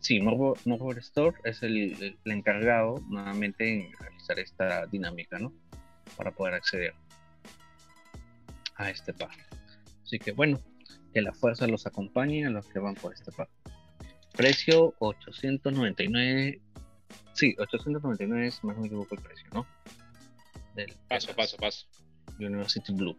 [0.00, 0.56] Sí, Morbo,
[0.98, 5.52] Store es el, el, encargado nuevamente en realizar esta dinámica, ¿no?
[6.16, 6.94] Para poder acceder
[8.76, 9.30] a este par.
[10.02, 10.60] Así que bueno,
[11.12, 13.48] que la fuerza los acompañe a los que van por este par.
[14.36, 16.60] Precio 899.
[17.32, 19.66] Sí, 899 es más no me equivoco el precio, ¿no?
[20.74, 21.86] Del, paso, paso, paso.
[22.38, 23.18] University Blue.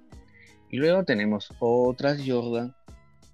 [0.70, 2.74] Y luego tenemos otras Jordan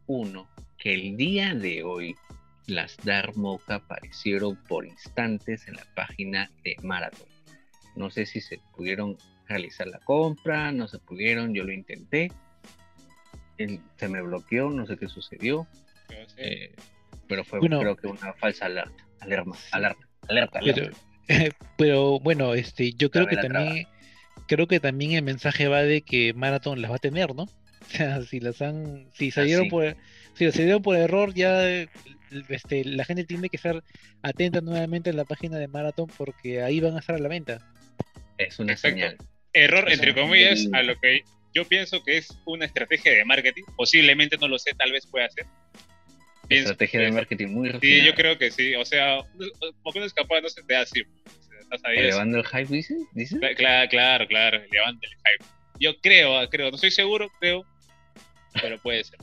[0.08, 2.16] 1 que el día de hoy
[2.68, 7.28] las Darmoka aparecieron por instantes en la página de Marathon.
[7.96, 12.32] No sé si se pudieron realizar la compra, no se pudieron, yo lo intenté.
[13.58, 15.68] se me bloqueó, no sé qué sucedió.
[16.38, 16.74] Eh,
[17.28, 19.06] pero fue creo que una falsa alerta.
[19.20, 19.52] Alerta,
[20.28, 20.98] alerta, alerta.
[21.78, 23.88] Pero, bueno, este, yo creo que también
[24.48, 27.44] creo que también el mensaje va de que Marathon las va a tener, ¿no?
[27.86, 29.98] O sea, si las han, si salieron ah, por,
[30.36, 31.68] si salieron por error, ya
[32.50, 33.84] este, la gente tiene que estar
[34.22, 37.60] atenta nuevamente en la página de Marathon porque ahí van a estar a la venta.
[38.38, 39.18] Es una señal.
[39.54, 41.22] Error, entre comillas, a lo que
[41.54, 43.64] yo pienso que es una estrategia de marketing.
[43.78, 45.46] Posiblemente no lo sé, tal vez pueda ser.
[46.50, 48.02] estrategia de marketing muy refinada.
[48.02, 48.76] Sí, yo creo que sí.
[48.76, 49.20] O sea,
[49.82, 51.04] porque no es capaz, no se te da así.
[51.86, 53.40] ¿Elevando el hype, dice?
[53.56, 55.46] Claro, claro, claro, elevando el hype.
[55.80, 57.66] Yo creo, creo, no estoy seguro, creo,
[58.62, 59.20] pero puede ser.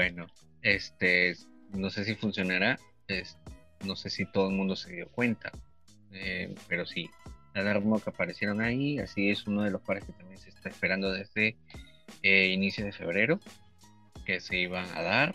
[0.00, 0.28] Bueno,
[0.62, 1.36] este,
[1.74, 2.78] no sé si funcionará,
[3.84, 5.52] no sé si todo el mundo se dio cuenta,
[6.10, 7.10] eh, pero sí,
[7.52, 10.70] la Dark que aparecieron ahí, así es uno de los pares que también se está
[10.70, 11.58] esperando desde
[12.22, 13.40] eh, inicio de febrero,
[14.24, 15.34] que se iban a dar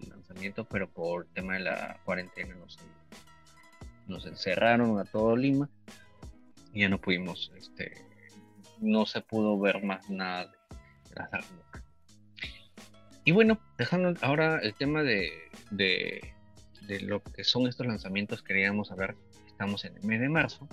[0.00, 2.54] el lanzamiento, pero por tema de la cuarentena
[4.06, 5.68] nos encerraron a todo Lima
[6.72, 7.94] y ya no pudimos, este,
[8.78, 10.56] no se pudo ver más nada de,
[11.16, 11.83] la Dark
[13.24, 15.32] y bueno, dejando ahora el tema de,
[15.70, 16.34] de,
[17.00, 20.68] lo que son estos lanzamientos, queríamos saber, estamos en el mes de marzo,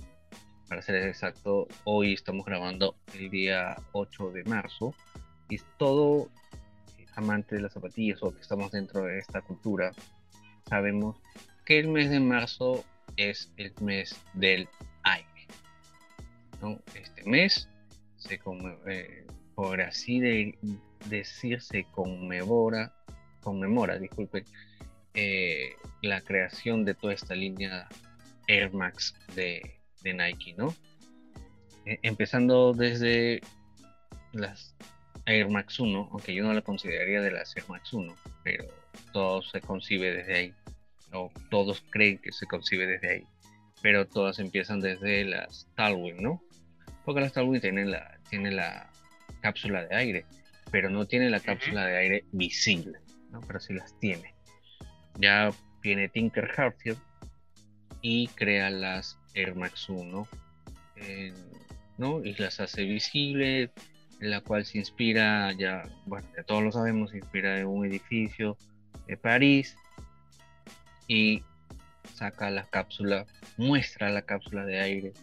[0.67, 4.93] para ser exacto, hoy estamos grabando el día 8 de marzo,
[5.49, 6.29] y todo
[7.15, 9.91] amante de las zapatillas o que estamos dentro de esta cultura,
[10.67, 11.17] sabemos
[11.65, 12.83] que el mes de marzo
[13.17, 14.67] es el mes del
[15.03, 15.27] aire.
[16.95, 17.67] Este mes
[18.17, 18.39] se
[18.87, 20.57] eh, por así de,
[21.09, 22.93] decir se conmemora,
[23.41, 24.45] conmemora, disculpen,
[25.13, 27.87] eh, la creación de toda esta línea
[28.47, 30.73] Air Max de, Nike, ¿no?
[31.85, 33.41] E, empezando desde
[34.31, 34.75] las
[35.25, 38.65] Air Max 1, aunque yo no la consideraría de las Air Max 1, pero
[39.11, 40.53] todo se concibe desde ahí,
[41.13, 43.27] o todos creen que se concibe desde ahí,
[43.81, 46.41] pero todas empiezan desde las Talwin, ¿no?
[47.03, 47.61] Porque las Talwin
[47.91, 48.89] la, tienen la
[49.41, 50.25] cápsula de aire
[50.71, 53.41] pero no tiene la cápsula de aire visible, ¿no?
[53.41, 54.33] pero sí las tiene.
[55.19, 56.97] Ya viene Tinker Hatfield
[58.01, 60.27] y crea las Air Max 1,
[61.97, 62.23] ¿no?
[62.23, 63.69] y las hace visibles,
[64.21, 67.85] en la cual se inspira, ya, bueno, ya todos lo sabemos, se inspira en un
[67.85, 68.57] edificio
[69.07, 69.75] de París
[71.07, 71.43] y
[72.13, 73.25] saca la cápsula,
[73.57, 75.13] muestra la cápsula de aire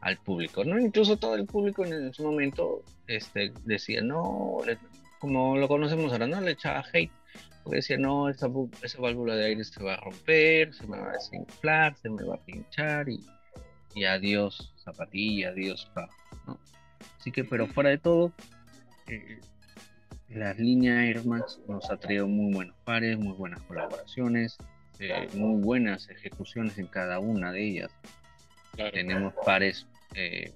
[0.00, 0.78] al público, ¿no?
[0.78, 4.58] Incluso todo el público en ese momento este, decía, no,
[5.18, 6.40] como lo conocemos ahora, ¿no?
[6.40, 7.10] Le echaba hate,
[7.62, 8.48] porque decía, no, esa,
[8.82, 12.22] esa válvula de aire se va a romper, se me va a desinflar, se me
[12.24, 13.24] va a pinchar y,
[13.94, 16.08] y adiós zapatilla, adiós pa,
[16.46, 16.58] ¿no?
[17.18, 18.32] Así que, pero fuera de todo,
[19.08, 19.40] eh,
[20.28, 24.58] la línea Air Max nos ha traído muy buenos pares, muy buenas colaboraciones,
[24.98, 27.90] eh, muy buenas ejecuciones en cada una de ellas.
[28.92, 30.52] Tenemos pares eh,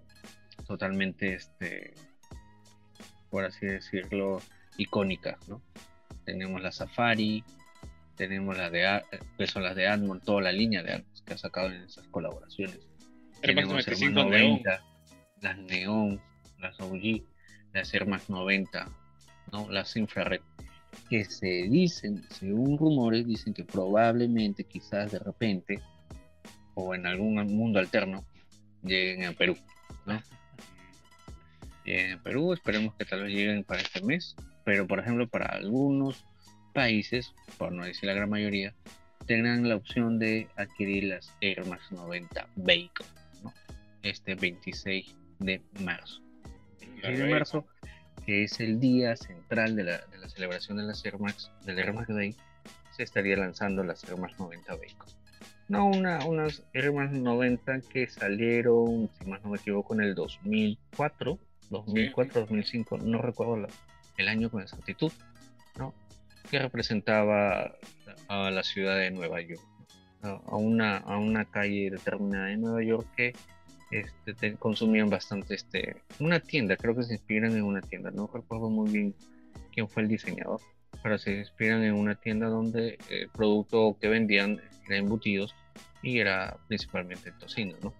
[0.66, 1.94] totalmente, este,
[3.32, 4.42] por así decirlo,
[4.76, 5.62] icónicas, ¿no?
[6.26, 7.42] Tenemos la Safari,
[8.14, 9.02] tenemos la de,
[9.38, 12.06] que son las de Admon, toda la línea de Admon que ha sacado en esas
[12.08, 12.78] colaboraciones.
[13.40, 13.86] tenemos
[15.40, 16.20] las Neon,
[16.58, 17.22] las OG,
[17.72, 18.86] las Max 90,
[19.50, 19.70] ¿no?
[19.70, 20.42] las infrared,
[21.08, 25.80] que se dicen, según rumores, dicen que probablemente, quizás de repente,
[26.74, 28.26] o en algún mundo alterno,
[28.82, 29.56] lleguen a Perú.
[30.04, 30.20] ¿no?
[31.82, 36.24] A Perú, esperemos que tal vez lleguen para este mes, pero por ejemplo para algunos
[36.72, 38.74] países, por no decir la gran mayoría,
[39.26, 43.06] tengan la opción de adquirir las Air Max 90 Vehicle,
[43.42, 43.52] ¿no?
[44.02, 46.22] este 26 de marzo.
[46.80, 47.66] 26 de marzo
[48.24, 51.78] que es el día central de la, de la celebración de las Air Max, del
[51.78, 52.36] Air Max Day,
[52.92, 55.16] se estaría lanzando las Air Max 90 vehículos.
[55.68, 60.14] No, una, unas Air Max 90 que salieron, si más no me equivoco, en el
[60.14, 61.38] 2004,
[61.70, 63.66] 2004, 2005, no recuerdo
[64.16, 65.12] el año con exactitud,
[65.78, 65.94] ¿no?
[66.50, 67.76] que representaba
[68.28, 69.62] a la ciudad de Nueva York,
[70.22, 73.32] a, una, a una calle determinada de Nueva York que
[73.90, 78.70] este, consumían bastante este, una tienda, creo que se inspiran en una tienda, no recuerdo
[78.70, 79.14] muy bien
[79.72, 80.60] quién fue el diseñador,
[81.02, 85.54] pero se inspiran en una tienda donde el producto que vendían era embutidos
[86.02, 87.94] y era principalmente tocino, ¿no?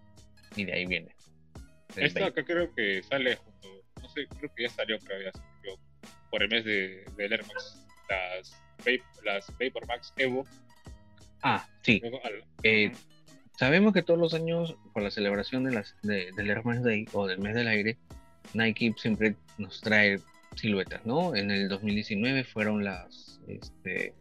[0.57, 1.15] Y de ahí viene.
[1.97, 3.39] Esta acá creo que sale
[4.13, 5.33] sé, creo que ya salió, creo ya
[6.31, 8.63] por el mes de, del Air Max, las,
[9.25, 10.47] las Vapor Max Evo.
[11.43, 12.01] Ah, sí.
[12.63, 12.93] Eh,
[13.59, 17.27] Sabemos que todos los años, por la celebración de las, del Air Max Day o
[17.27, 17.99] del mes del aire,
[18.55, 20.19] Nike siempre nos trae
[20.57, 21.37] siluetas, ¿no?
[21.37, 24.15] En el 2019 fueron las, este,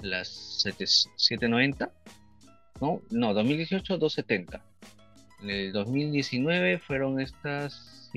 [0.00, 0.28] las
[0.62, 1.92] 790,
[2.80, 3.02] ¿no?
[3.10, 4.64] No, 2018 270.
[5.42, 8.10] En el 2019 fueron estas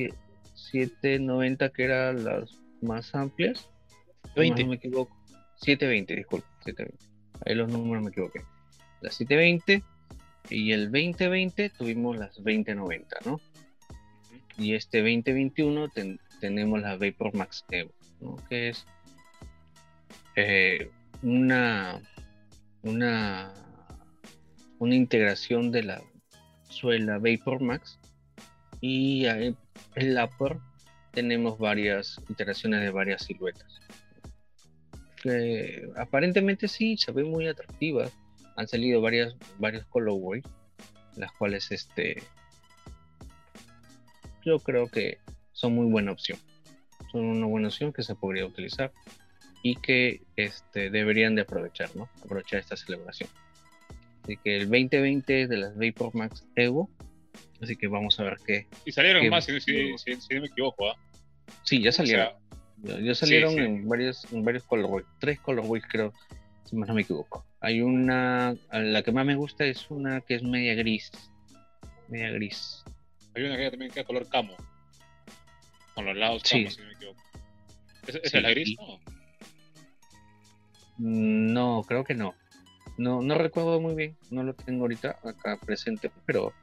[0.72, 3.70] 790 que eran las más amplias.
[4.36, 4.64] 20.
[4.64, 5.16] No me equivoco.
[5.58, 7.06] 720, disculpe, 720.
[7.46, 8.42] Ahí los números me equivoqué.
[9.02, 9.84] Las 720
[10.50, 13.40] y el 2020 tuvimos las 2090, ¿no?
[14.58, 15.90] Y este 2021
[16.40, 18.38] tenemos la Vapor Max Evo, ¿no?
[18.50, 18.86] Que es
[20.36, 20.90] eh,
[21.22, 22.02] una,
[22.84, 23.54] una,
[24.80, 26.02] una integración de la
[26.70, 28.00] suela Vapor Max
[28.82, 29.26] y
[29.96, 30.58] el upper
[31.12, 33.80] tenemos varias iteraciones de varias siluetas.
[35.98, 38.14] Aparentemente sí, se ven muy atractivas
[38.60, 40.44] han salido varias, varios colorways,
[41.16, 42.22] las cuales este,
[44.44, 45.18] yo creo que
[45.54, 46.38] son muy buena opción.
[47.10, 48.92] Son una buena opción que se podría utilizar
[49.64, 52.10] y que este, deberían de aprovechar, ¿no?
[52.22, 53.30] Aprovechar esta celebración.
[54.24, 56.90] Así que el 2020 de las Vapor Max Evo,
[57.62, 58.68] así que vamos a ver qué.
[58.86, 60.98] Y salieron más, si, no me equivoco, ¿ah?
[61.64, 62.34] Sí, ya salieron.
[62.84, 66.14] ya, salieron en varios, en varios colorways, tres colorways creo,
[66.66, 67.46] si no me equivoco.
[67.62, 71.12] Hay una, la que más me gusta es una que es media gris.
[72.08, 72.84] Media gris.
[73.36, 74.56] Hay una que también queda color camo.
[75.94, 77.22] Con los lados camo, si no me equivoco.
[78.08, 78.76] ¿Es, la gris?
[80.98, 81.80] No.
[81.80, 82.34] no, creo que no.
[82.98, 86.54] No, no recuerdo muy bien, no lo tengo ahorita acá presente, pero,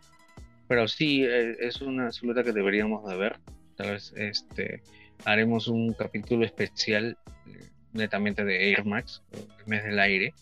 [0.68, 3.38] pero sí eh, es una silueta que deberíamos de ver.
[3.76, 4.83] Tal vez este
[5.24, 10.35] haremos un capítulo especial eh, netamente de Air Max, el mes del aire,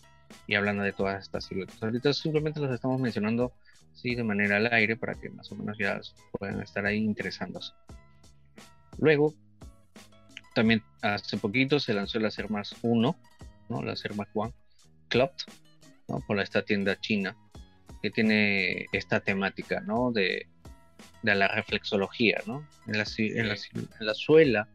[0.47, 1.81] y hablando de todas estas siluetas.
[1.81, 3.53] Ahorita simplemente los estamos mencionando
[3.93, 5.99] sí, de manera al aire para que más o menos ya
[6.31, 7.73] puedan estar ahí interesándose.
[8.97, 9.33] Luego,
[10.53, 13.15] también hace poquito se lanzó el Acer Más 1,
[13.69, 13.81] ¿no?
[13.81, 14.53] el Acer Más One
[15.09, 15.31] Club,
[16.07, 16.21] ¿no?
[16.27, 17.35] por esta tienda china
[18.05, 20.11] que tiene esta temática ¿no?
[20.11, 20.45] de,
[21.23, 22.37] de la reflexología.
[22.45, 22.67] ¿no?
[22.85, 24.67] En, la, en, la, en la suela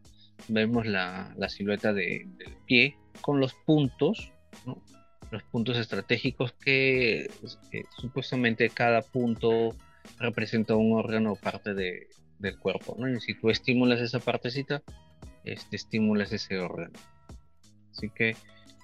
[0.49, 4.33] vemos la, la silueta de, del pie con los puntos
[4.65, 4.83] ¿no?
[5.31, 7.21] los puntos estratégicos que
[7.71, 9.77] eh, supuestamente cada punto
[10.19, 13.07] representa un órgano o parte de, del cuerpo, ¿no?
[13.07, 14.83] Y si tú estimulas esa partecita,
[15.45, 16.99] este, estimulas ese órgano.
[17.91, 18.35] Así que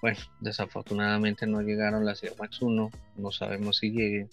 [0.02, 4.30] bueno, desafortunadamente no llegaron las Air Max 1, no sabemos si lleguen.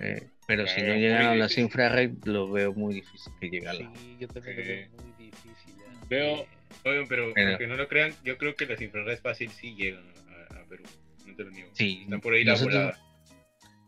[0.00, 3.94] Eh, pero si no llegaron las infrared, lo veo muy difícil que lleguen.
[3.94, 5.74] Sí, yo también lo veo muy difícil.
[5.74, 6.06] ¿eh?
[6.08, 6.46] Veo,
[6.84, 10.04] oigan, pero, pero aunque no lo crean, yo creo que las infrared fácil sí llegan
[10.50, 10.84] a, Perú.
[11.26, 11.70] No te lo niego.
[11.74, 12.98] Sí, Están por ahí la volada.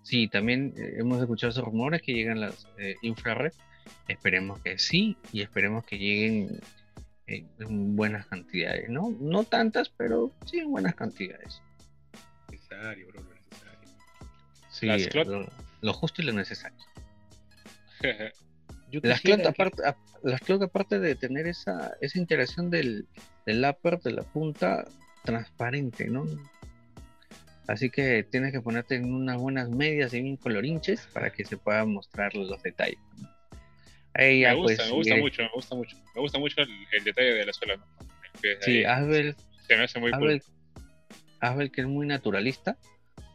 [0.02, 3.52] Sí, también eh, hemos escuchado esos rumores que llegan las eh, infrared.
[4.08, 6.60] Esperemos que sí y esperemos que lleguen
[7.30, 9.10] en buenas cantidades, ¿no?
[9.20, 11.62] No tantas, pero sí en buenas cantidades.
[12.50, 13.88] Necesario, bro, lo necesario.
[14.70, 16.78] Sí, lo, lo, justo y lo necesario.
[19.02, 19.82] las clotas, aparte,
[20.22, 23.06] las aparte de tener esa, esa interacción del,
[23.46, 24.84] del upper, de la punta,
[25.24, 26.24] transparente, ¿no?
[27.68, 31.56] Así que tienes que ponerte en unas buenas medias y bien colorinches para que se
[31.56, 32.98] puedan mostrar los detalles.
[34.14, 35.96] Me, gusta, pues, me gusta mucho, me gusta mucho.
[36.14, 37.76] Me gusta mucho el, detalle de la suela.
[37.76, 37.84] ¿no?
[38.60, 39.36] Sí, Asbel.
[39.66, 40.82] Se me hace muy Asbel, cool.
[41.40, 42.76] Asbel, que es muy naturalista,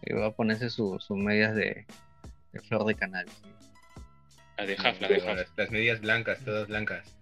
[0.04, 1.86] y va a ponerse sus medias de,
[2.52, 3.26] de, flor de canal.
[4.58, 5.58] La de Haf, la de Haf.
[5.58, 7.16] Las, medias blancas, todas blancas.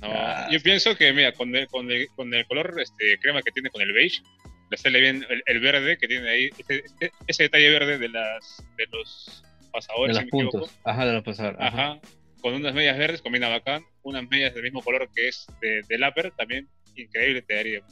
[0.00, 3.40] No, ah, yo pienso que, mira, con el, con el, con el color este, crema
[3.42, 4.22] que tiene con el beige,
[4.70, 6.82] le sale bien el, verde que tiene ahí, ese,
[7.26, 10.16] ese, detalle verde de las de los pasadores.
[10.16, 11.60] De los puntos, ajá, de los pasadores.
[11.60, 12.00] Ajá.
[12.40, 16.04] Con unas medias verdes combina bacán, unas medias del mismo color que es de, del
[16.04, 17.82] upper también, increíble te daría.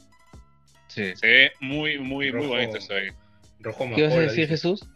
[0.87, 1.15] Sí.
[1.15, 3.09] Se ve muy, muy, muy bonito eso ahí.
[3.59, 4.87] Rojo ¿Qué vas a decir, Jesús?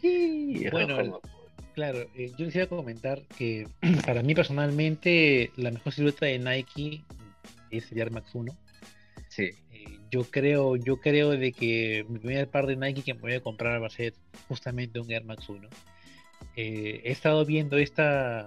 [0.00, 1.20] Sí, bueno,
[1.74, 3.66] claro, eh, yo quisiera comentar que
[4.06, 7.02] para mí personalmente la mejor silueta de Nike
[7.70, 8.56] es el Air Max 1.
[9.28, 9.50] Sí
[10.10, 13.40] yo creo, yo creo de que mi primer par de Nike que me voy a
[13.40, 14.14] comprar va a ser
[14.48, 15.68] justamente un Air Max 1.
[16.56, 18.46] Eh, he estado viendo esta,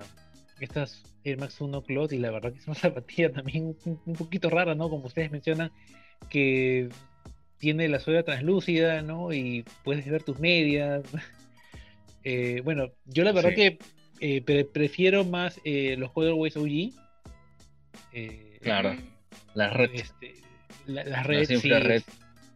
[0.60, 4.50] estas Air Max 1 Cloud y la verdad que es una zapatilla también un, poquito
[4.50, 4.90] rara, ¿no?
[4.90, 5.72] Como ustedes mencionan,
[6.30, 6.90] que
[7.58, 9.32] tiene la suela translúcida, ¿no?
[9.32, 11.04] Y puedes ver tus medias.
[12.26, 13.80] Eh, bueno, yo la verdad que
[14.20, 16.92] eh, prefiero más los Colorways OG.
[18.60, 18.98] claro,
[19.54, 19.90] las red.
[19.94, 20.34] Este,
[20.86, 22.06] las redes,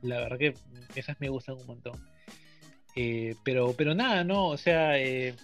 [0.02, 0.54] la verdad que
[0.96, 2.13] esas me gustan un montón.
[2.96, 5.36] Eh, pero, pero nada, no, o sea, eh,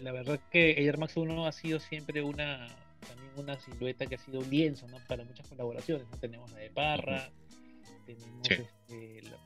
[0.00, 2.68] la verdad que el Air Max 1 ha sido siempre una
[3.06, 4.98] también una silueta que ha sido un lienzo ¿no?
[5.06, 6.06] para muchas colaboraciones.
[6.20, 7.30] Tenemos la de Parra,
[8.06, 9.38] tenemos este, la,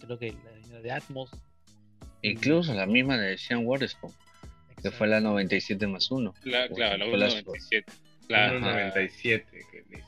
[0.00, 0.34] creo que
[0.70, 1.30] la de Atmos.
[2.22, 4.12] Incluso la misma de Sean Waterspoon,
[4.82, 6.34] que fue la 97 más 1.
[6.44, 7.92] La, claro, la 97.
[8.28, 10.04] La 97 que dice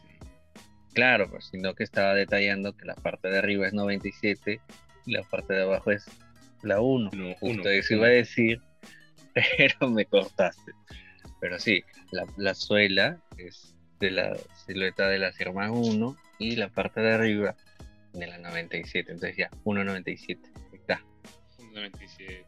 [0.92, 4.60] claro, pues, sino que estaba detallando que la parte de arriba es 97
[5.06, 6.06] y la parte de abajo es
[6.62, 7.10] la 1.
[7.40, 8.60] Justo eso iba a decir,
[9.56, 10.72] pero me cortaste.
[11.40, 11.84] Pero sí,
[12.36, 17.56] la, suela es de la silueta de la Sierra 1 y la parte de arriba
[18.12, 19.12] de la 97.
[19.12, 20.38] Entonces ya, 1.97.
[20.72, 21.02] Está.
[21.58, 22.44] 1.97.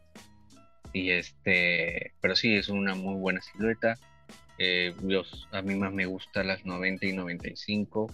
[0.93, 3.97] Y este, pero sí, es una muy buena silueta.
[4.57, 4.93] Eh,
[5.51, 8.07] a mí más me gustan las 90 y 95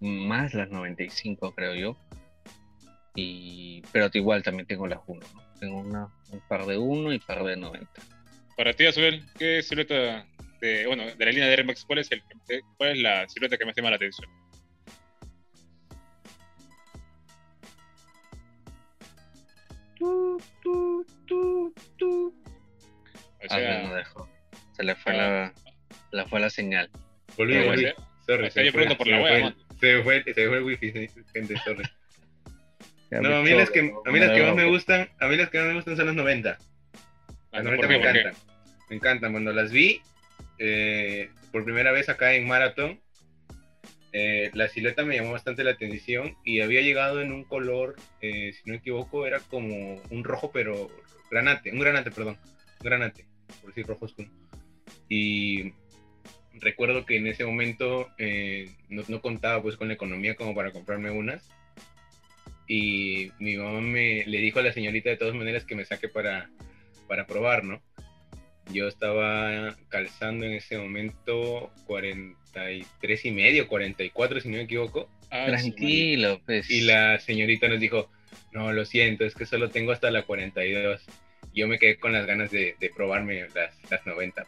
[0.00, 1.96] más las 95 creo yo.
[3.20, 5.26] Y, pero igual también tengo las 1,
[5.58, 7.90] Tengo una, un par de 1 y par de 90.
[8.56, 10.24] Para ti, Azul, ¿qué silueta
[10.60, 12.22] de, bueno, de la línea de Air Max, cuál es, el,
[12.76, 14.30] cuál es la silueta que más te llama la atención?
[19.96, 22.28] Tu, tu, tu, tu.
[23.44, 24.28] O sea, no dejó.
[24.76, 25.52] Se le fue, la,
[26.12, 26.88] la, fue la señal.
[27.36, 27.92] Volví, volví.
[28.26, 31.82] Sorry, yo pregunto por la web, se fue, se fue el wifi, gente, sorry.
[33.10, 35.48] No, a mí las que, a mí las que más me gustan, a mí las
[35.48, 36.58] que más me gustan son las 90.
[37.52, 38.34] Las 90 me encantan.
[38.90, 39.32] Me encantan.
[39.32, 40.02] Cuando las vi
[40.58, 43.00] eh, por primera vez acá en Marathon,
[44.12, 48.52] eh, la silueta me llamó bastante la atención y había llegado en un color, eh,
[48.52, 50.88] si no me equivoco, era como un rojo, pero
[51.30, 52.38] granate, un granate, perdón,
[52.80, 53.26] un granate,
[53.60, 54.28] por decir rojo oscuro.
[55.08, 55.72] Y
[56.54, 61.10] recuerdo que en ese momento eh, no, contaba pues con la economía como para comprarme
[61.10, 61.48] unas
[62.68, 66.08] y mi mamá me le dijo a la señorita de todas maneras que me saque
[66.08, 66.50] para,
[67.08, 67.82] para probar, ¿no?
[68.70, 75.08] Yo estaba calzando en ese momento 43 y medio, 44 si no me equivoco.
[75.30, 76.70] Ah, Tranquilo, pues.
[76.70, 78.10] Y la señorita nos dijo,
[78.52, 81.02] no, lo siento, es que solo tengo hasta la 42.
[81.54, 84.46] Yo me quedé con las ganas de, probarme las, las 90.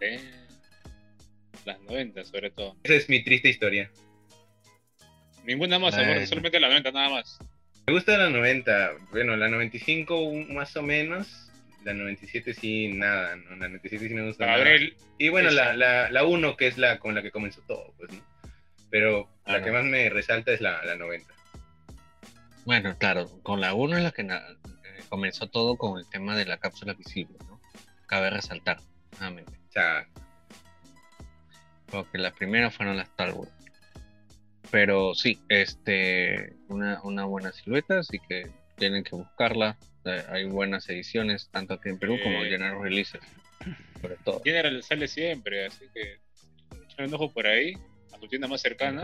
[0.00, 0.22] Pues
[1.64, 2.76] las 90 sobre todo.
[2.82, 3.90] Esa es mi triste historia.
[5.44, 7.38] Ninguna más, amor, solamente la 90 nada más.
[7.86, 11.50] Me gusta la 90, bueno, la 95 más o menos,
[11.84, 13.50] la 97 sí nada, ¿no?
[13.56, 14.64] La 97 sí me gusta nada.
[15.18, 18.12] Y bueno, la, la, la 1 que es la con la que comenzó todo, pues,
[18.12, 18.20] ¿no?
[18.90, 21.32] Pero la que más me resalta es la, la 90.
[22.64, 26.44] Bueno, claro, con la 1 es la que eh, comenzó todo con el tema de
[26.44, 27.60] la cápsula visible, ¿no?
[28.06, 28.78] Cabe resaltar,
[29.18, 29.52] nuevamente.
[31.86, 33.50] Porque las primeras fueron las Star Wars.
[34.72, 39.78] Pero sí, este, una, una buena silueta, así que tienen que buscarla.
[40.06, 43.20] Eh, hay buenas ediciones, tanto aquí en Perú como como General Releases.
[44.00, 44.40] Sobre todo.
[44.42, 46.20] General sale siempre, así que
[46.84, 47.74] echar un ojo por ahí,
[48.14, 49.02] a tu tienda más cercana.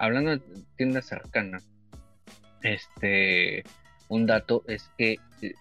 [0.00, 0.42] Hablando de
[0.76, 1.62] tienda cercana,
[2.62, 3.62] este,
[4.08, 5.54] un dato es que eh,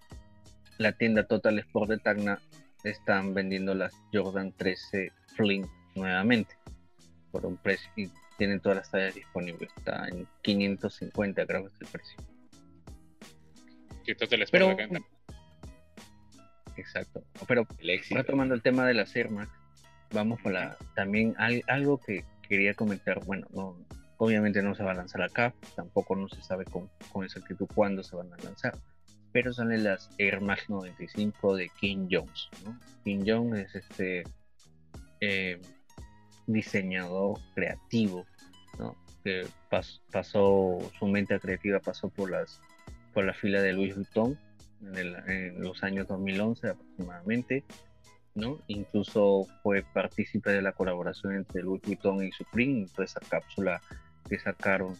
[0.79, 2.41] la tienda Total Sport de Tacna
[2.83, 6.55] están vendiendo las Jordan 13 Fling nuevamente
[7.31, 7.91] por un precio
[8.41, 9.69] tienen todas las tallas disponibles.
[9.77, 12.17] Está en 550 creo que es el precio.
[14.17, 15.05] Total Sport Pero,
[16.75, 17.23] Exacto.
[17.47, 17.67] Pero
[18.09, 19.51] retomando el tema de las Air Max,
[20.11, 21.35] vamos con la también
[21.67, 23.23] algo que quería comentar.
[23.25, 23.77] Bueno, no,
[24.17, 28.01] obviamente no se va a lanzar acá, tampoco no se sabe con, con exactitud cuándo
[28.01, 28.75] se van a lanzar.
[29.31, 32.49] Pero son las Air Max 95 de King Jones.
[32.65, 32.75] ¿no?
[33.03, 34.23] King Jones es este
[35.19, 35.61] eh,
[36.47, 38.25] diseñador creativo,
[39.23, 39.47] que
[40.11, 42.61] pasó su mente creativa pasó por las
[43.13, 44.37] por la fila de Louis Vuitton
[44.95, 47.63] en, los años 2011 aproximadamente,
[48.35, 48.59] ¿no?
[48.67, 53.81] Incluso fue partícipe de la colaboración entre Louis Vuitton y Supreme, toda esa cápsula
[54.27, 54.95] que sacaron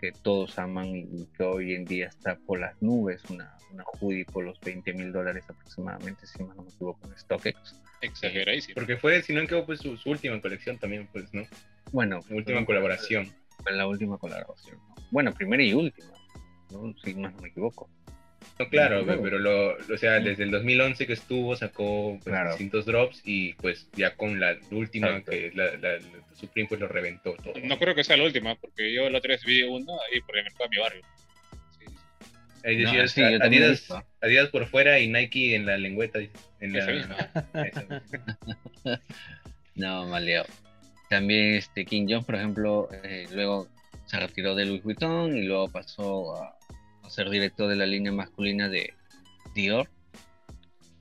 [0.00, 4.24] que todos aman y que hoy en día está por las nubes, una, una hoodie
[4.24, 7.80] por los 20 mil dólares aproximadamente, si no me equivoco, en StockX.
[8.00, 8.74] Exageradísimo.
[8.74, 11.44] Porque fue, si no me equivoco, pues su, última colección también, pues, ¿no?
[11.92, 12.20] Bueno.
[12.30, 13.32] última colaboración.
[13.62, 14.78] Fue la última colaboración.
[15.10, 16.12] Bueno, primera y última
[17.04, 17.88] si más no me equivoco.
[18.58, 23.22] No, claro, pero lo, o sea, desde el 2011 que estuvo sacó pues, distintos drops
[23.24, 25.98] y pues ya con la última que la, la,
[26.34, 27.54] Supreme pues lo reventó todo.
[27.62, 30.36] No creo que sea la última, porque yo la otra vez vi una ahí por
[30.36, 31.02] el mercado de mi barrio.
[32.64, 33.88] Ahí decías Adidas,
[34.20, 36.18] Adidas, por fuera y Nike en la lengüeta.
[36.60, 37.42] En la...
[39.74, 40.46] no, maleado.
[41.12, 43.68] También este King Jones, por ejemplo, eh, luego
[44.06, 46.56] se retiró de Louis Vuitton y luego pasó a,
[47.10, 48.94] ser director de la línea masculina de
[49.54, 49.90] Dior.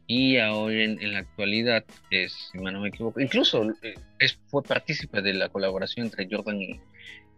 [0.08, 5.22] Y ahora en, la actualidad, es, si no me equivoco, incluso eh, es, fue partícipe
[5.22, 6.60] de la colaboración entre Jordan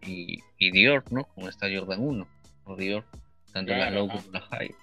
[0.01, 1.25] y, Dior, ¿no?
[1.25, 2.27] Con esta Jordan 1,
[2.63, 3.05] o Dior,
[3.51, 4.73] tanto la low como la high.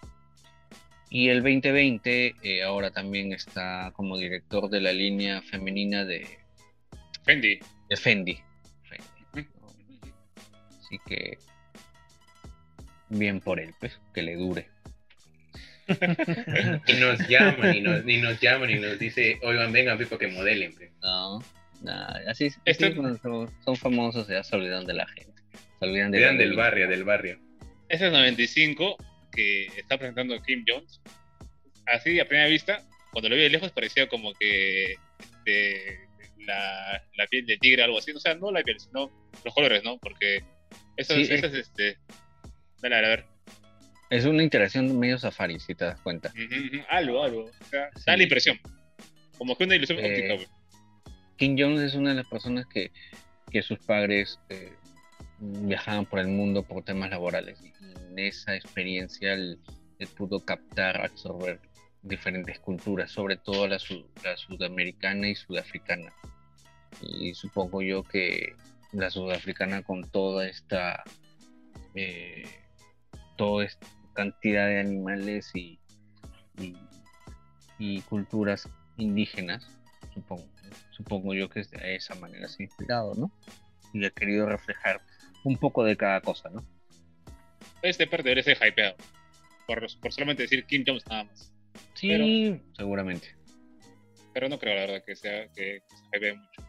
[1.10, 6.39] Y el 2020 eh, ahora también está como director de la línea femenina de
[7.30, 7.60] Fendi.
[7.88, 8.42] De Fendi.
[10.80, 11.38] Así que
[13.08, 14.68] bien por él, pues, que le dure.
[16.88, 20.26] y nos llaman y nos, y nos llaman y nos dice, oigan, vengan, pico, que
[20.26, 20.74] modelen.
[20.74, 20.90] Pues".
[21.02, 21.40] No,
[21.82, 22.96] nada, así, este...
[22.96, 25.40] son, famosos, ya se olvidan de la gente.
[25.78, 27.38] Se olvidan, del barrio, del barrio.
[27.88, 28.96] Ese es 95
[29.30, 31.00] que está presentando Kim Jones.
[31.86, 36.09] Así a primera vista, cuando lo vi de lejos parecía como que este,
[36.46, 38.12] la, la piel de tigre, algo así.
[38.12, 39.10] O sea, no la piel, sino
[39.44, 39.98] los colores, ¿no?
[39.98, 40.42] Porque
[40.96, 41.98] eso, es, este.
[42.80, 43.26] Dale, a ver.
[44.10, 46.32] Es una interacción medio safari, si te das cuenta.
[46.88, 47.44] Algo, algo.
[47.44, 48.58] O sea, da la impresión.
[49.38, 50.52] Como que una ilusión eh, óptica,
[51.36, 52.90] King Jones es una de las personas que,
[53.50, 54.72] que sus padres eh,
[55.38, 57.58] viajaban por el mundo por temas laborales.
[57.62, 59.58] Y en esa experiencia él,
[60.16, 61.60] pudo captar, absorber
[62.02, 66.12] diferentes culturas, sobre todo la, sudamericana y sudafricana.
[67.02, 68.54] Y supongo yo que
[68.92, 71.04] la sudafricana con toda esta,
[71.94, 72.44] eh,
[73.36, 73.66] toda
[74.12, 75.78] cantidad de animales y,
[78.08, 79.66] culturas indígenas,
[80.12, 80.46] supongo,
[80.90, 83.30] supongo yo que de esa manera se ha inspirado, ¿no?
[83.94, 85.00] Y ha querido reflejar
[85.44, 86.62] un poco de cada cosa, ¿no?
[87.80, 88.96] Este perder ese hypeado,
[89.66, 91.50] por, por solamente decir Kim Jones nada más.
[91.94, 93.36] Sí, seguramente.
[94.32, 96.62] Pero no creo, la verdad, que sea que, se hypee mucho.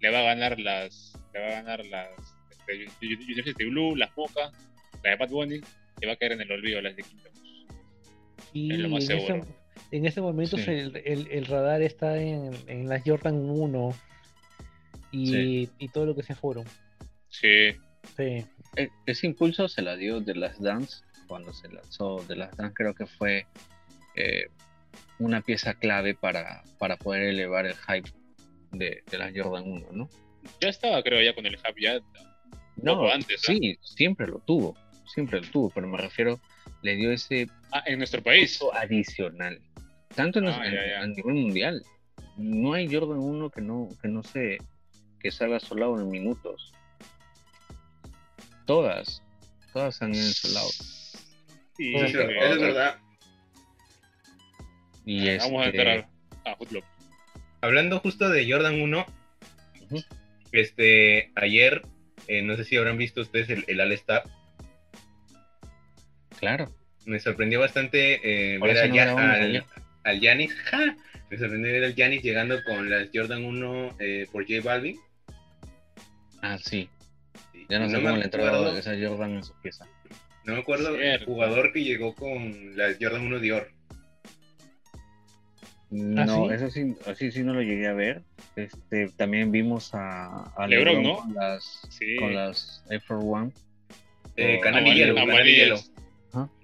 [0.00, 2.08] Le va a ganar las le va a ganar las
[2.50, 4.52] este, University Blue, las Moca,
[5.02, 5.60] la de Pat Bunny,
[6.00, 7.32] y va a caer en el olvido las de Quintos.
[8.52, 9.36] Y es lo más en seguro.
[9.36, 9.64] Ese,
[9.96, 13.94] en ese momento el, el, radar está en, en las Jordan 1
[15.12, 16.64] y, y, todo lo que se fueron.
[17.28, 17.72] Sí.
[18.16, 18.44] sí.
[18.76, 22.74] E, ese impulso se la dio de las Dance cuando se lanzó de las Dance,
[22.74, 23.46] creo que fue
[24.16, 24.48] eh,
[25.18, 28.10] una pieza clave para, para poder elevar el hype
[28.72, 30.08] de, de las Jordan 1, ¿no?
[30.60, 32.00] ya estaba, creo, ya con el hub ya.
[32.76, 33.40] No, antes.
[33.42, 36.40] Sí, siempre lo tuvo, siempre lo tuvo, pero me refiero,
[36.82, 37.48] le dio ese.
[37.72, 38.60] Ah, en nuestro país.
[38.74, 39.60] Adicional.
[40.14, 40.62] Tanto en, ah,
[41.00, 41.82] a nivel mundial.
[42.36, 44.58] No hay Jordan 1 que no, que no se.
[45.20, 46.72] que salga solado en minutos.
[48.66, 49.22] Todas.
[49.72, 50.68] todas han ido en su lado.
[51.76, 52.98] Sí, eso es verdad.
[55.04, 56.08] Y Vamos a este entrar
[56.44, 56.84] a Footlock.
[57.60, 59.06] Hablando justo de Jordan 1,
[60.52, 61.82] este, ayer,
[62.28, 64.22] eh, no sé si habrán visto ustedes el, el All-Star.
[66.38, 66.70] Claro.
[67.06, 68.20] Me sorprendió bastante
[68.54, 69.64] eh, ver al,
[70.04, 70.54] al Yanis.
[71.30, 74.98] Me sorprendió ver al Yanis llegando con las Jordan 1 eh, por J Balvin.
[76.42, 76.88] Ah, sí.
[77.68, 79.86] Ya no, sé cómo le entró esa Jordan en su pieza.
[80.44, 83.70] No me acuerdo el jugador que llegó con las Jordan 1 Dior.
[85.94, 88.22] No, ¿Ah, eso sí, así sí no lo llegué a ver.
[88.56, 91.18] Este, también vimos a, a Lebron, ¿no?
[91.18, 91.88] con las,
[92.18, 93.52] con las Air Force One.
[94.36, 95.78] Eh, Canary Yellow.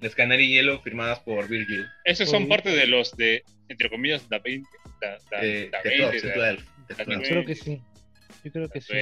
[0.00, 1.86] Las Canary Yellow firmadas por Virgil.
[2.04, 4.68] Esos son parte de los de, entre comillas, da 20.
[5.00, 6.20] Da, da, eh, da 20
[7.22, 7.80] creo que sí.
[8.42, 8.92] Yo creo que sí.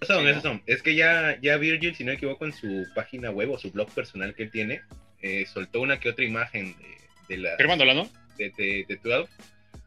[0.00, 0.62] Esos son, esos son.
[0.64, 3.70] Es que ya, ya Virgil, si no me equivoco, en su página web o su
[3.70, 4.80] blog personal que él tiene,
[5.20, 7.56] eh, soltó una que otra imagen de, de la.
[7.58, 8.08] Firmándola, ¿no?
[8.36, 9.30] De, de, 12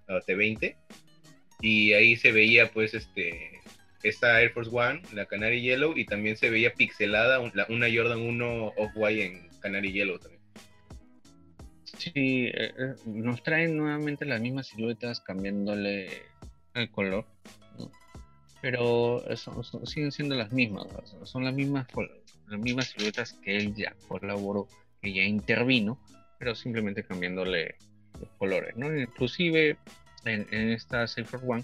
[0.08, 0.76] o T20
[1.62, 3.60] y ahí se veía pues este
[4.04, 8.74] esta Air Force One, la Canary Yellow y también se veía pixelada una Jordan 1
[8.78, 10.39] Off-White en Canary Yellow también.
[11.84, 16.08] Sí, eh, eh, nos traen nuevamente las mismas siluetas cambiándole
[16.74, 17.26] el color,
[18.62, 19.22] pero
[19.84, 20.86] siguen siendo las mismas,
[21.24, 21.88] son las mismas,
[22.47, 24.68] las mismas siluetas que él ya colaboró,
[25.02, 26.00] que ya intervino,
[26.38, 27.76] pero simplemente cambiándole
[28.20, 28.95] los colores, ¿no?
[28.95, 29.78] Inclusive
[30.26, 31.63] en, esta Safe One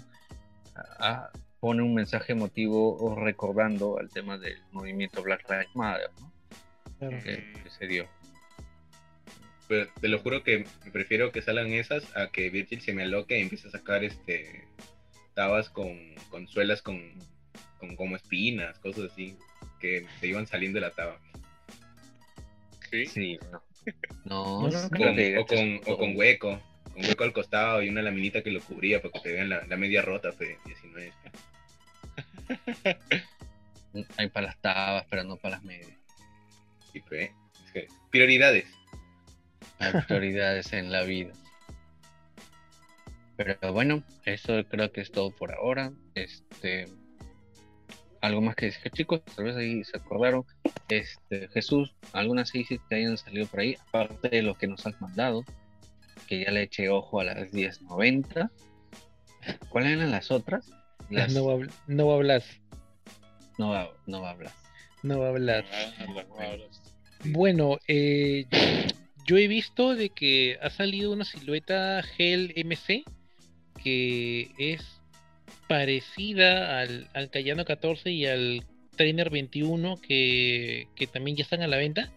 [0.76, 1.30] ah,
[1.60, 6.32] pone un mensaje emotivo recordando al tema del movimiento Black Lives Matter, ¿no?
[6.98, 7.44] Que,
[7.78, 8.08] se dio.
[9.68, 13.38] Pero te lo juro que prefiero que salgan esas a que Virgil se me aloque
[13.38, 14.66] y empiece a sacar este
[15.34, 17.12] tabas con, con suelas con,
[17.78, 19.36] con como espinas, cosas así,
[19.78, 21.20] que se iban saliendo de la taba.
[22.90, 23.62] Sí, sí no.
[24.24, 24.70] No, o,
[25.96, 26.60] con, hueco,
[26.92, 29.76] con hueco al costado y una laminita que lo cubría para que te vean la,
[29.76, 31.12] media rota, fe, 19.
[34.16, 35.98] Hay para las tabas, pero no para las medias.
[36.92, 37.32] Sí, fe.
[38.10, 38.66] prioridades.
[39.78, 41.32] Hay prioridades en la vida.
[43.36, 45.92] Pero bueno, eso creo que es todo por ahora.
[46.14, 46.88] Este
[48.20, 50.44] algo más que decir, chicos, tal vez ahí se acordaron.
[50.88, 55.00] Este, Jesús, algunas seis que hayan salido por ahí, aparte de lo que nos has
[55.00, 55.44] mandado,
[56.26, 58.50] que ya le eché ojo a las 10.90.
[59.68, 60.70] ¿Cuáles eran las otras?
[61.10, 61.32] Las...
[61.32, 62.42] No, va, no va a hablar.
[63.58, 64.54] No va, no va a hablar.
[65.02, 65.64] No va a hablar.
[67.24, 68.46] Bueno, eh,
[69.24, 73.04] yo he visto de que ha salido una silueta Gel MC
[73.82, 75.00] que es
[75.68, 78.64] parecida al, al Cayano 14 y al
[78.96, 82.10] Trainer 21 que, también ya están a la venta.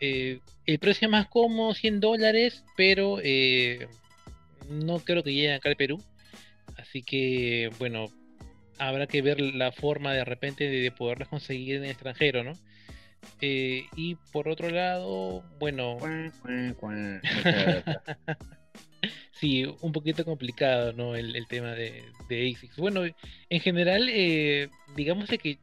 [0.00, 3.86] Eh, el precio más cómodo, 100 dólares, pero eh,
[4.68, 6.02] no creo que lleguen acá al Perú.
[6.76, 8.08] Así que, bueno,
[8.78, 12.52] habrá que ver la forma de repente de, poderlas conseguir en el extranjero, ¿no?
[13.40, 15.98] Eh, y por otro lado, bueno...
[19.42, 21.16] sí, un poquito complicado, ¿no?
[21.16, 22.76] El, tema de, de, ASICS.
[22.76, 23.02] Bueno,
[23.50, 25.58] en general, eh, digamos de que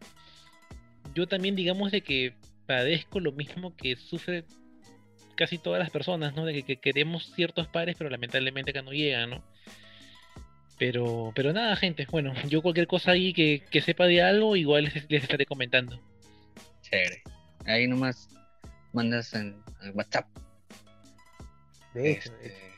[1.16, 2.34] yo también, digamos de que
[2.68, 4.44] padezco lo mismo que sufre
[5.38, 6.44] casi todas las personas, ¿no?
[6.44, 9.44] De que, queremos ciertos pares, pero lamentablemente acá no llegan, ¿no?
[10.78, 15.24] Pero, pero nada, gente, bueno, yo cualquier cosa ahí que, sepa de algo, igual les,
[15.24, 16.02] estaré comentando.
[16.82, 17.24] Chévere.
[17.66, 18.28] Ahí nomás
[18.92, 19.56] mandas en,
[19.94, 20.28] WhatsApp.
[21.94, 22.69] De hecho, de este,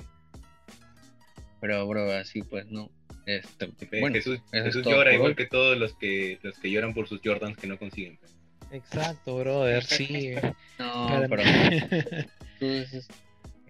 [1.61, 2.91] pero, bro, así pues no.
[3.25, 4.41] Este, bueno, Jesús,
[4.83, 8.17] llora igual que todos los que los que lloran por sus Jordans que no consiguen.
[8.17, 8.35] Pues.
[8.71, 10.33] Exacto, brother, sí.
[10.79, 11.43] no, pero.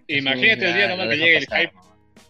[0.08, 1.72] Imagínate el día nomás que llegue el hype.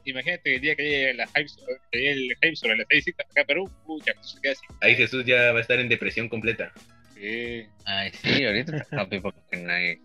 [0.04, 1.46] Imagínate el día que llegue, la hype,
[1.92, 3.70] el hype sobre la estadística acá en Perú.
[3.86, 4.62] Pucha, se queda así.
[4.80, 6.72] Ahí Jesús ya va a estar en depresión completa.
[7.14, 7.66] Sí.
[7.84, 10.00] Ay, sí, ahorita está happy porque nadie,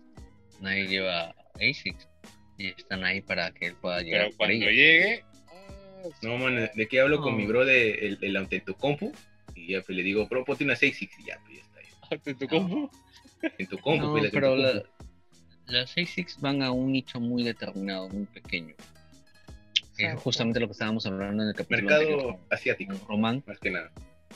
[0.60, 2.08] nadie lleva ASICS
[2.58, 4.26] y están ahí para que él pueda llegar.
[4.26, 5.24] Pero cuando llegue,
[6.22, 9.12] no, man, ¿de qué hablo con mi bro de el, el tu compu?
[9.54, 11.78] Y ya pues, le digo, bro, ponte una 6 y ya, pues ya está.
[11.78, 12.20] Ahí.
[12.24, 12.90] ¿En tu compu?
[13.58, 14.82] En tu compu, no, pues, pero la,
[15.66, 18.74] las 6 van a un nicho muy determinado, muy pequeño.
[19.98, 22.94] Es justamente lo que estábamos hablando en el capítulo Mercado asiático.
[23.08, 23.42] Román.
[23.46, 23.90] Más que nada.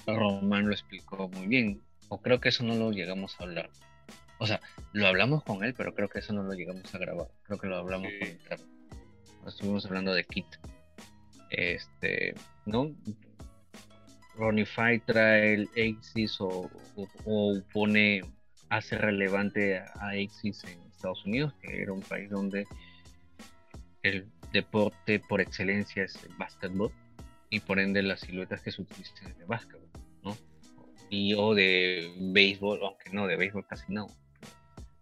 [0.06, 1.80] Román lo explicó muy bien.
[2.08, 3.70] O creo que eso no lo llegamos a hablar.
[4.38, 4.60] O sea,
[4.92, 7.28] lo hablamos con él, pero creo que eso no lo llegamos a grabar.
[7.44, 8.40] Creo que lo hablamos con él.
[9.46, 10.46] Estuvimos hablando de Kit
[11.52, 12.34] este,
[12.66, 12.94] ¿no?
[14.36, 14.66] Ronnie
[15.04, 16.70] trae el Axis o,
[17.72, 18.22] pone
[18.70, 22.66] hace relevante a, a Axis en Estados Unidos, que era un país donde
[24.02, 26.92] el deporte por excelencia es el básquetbol
[27.50, 29.90] y por ende las siluetas que se utilizan de básquetbol,
[30.22, 30.36] ¿no?
[31.10, 34.06] Y o de béisbol, aunque no, de béisbol casi no.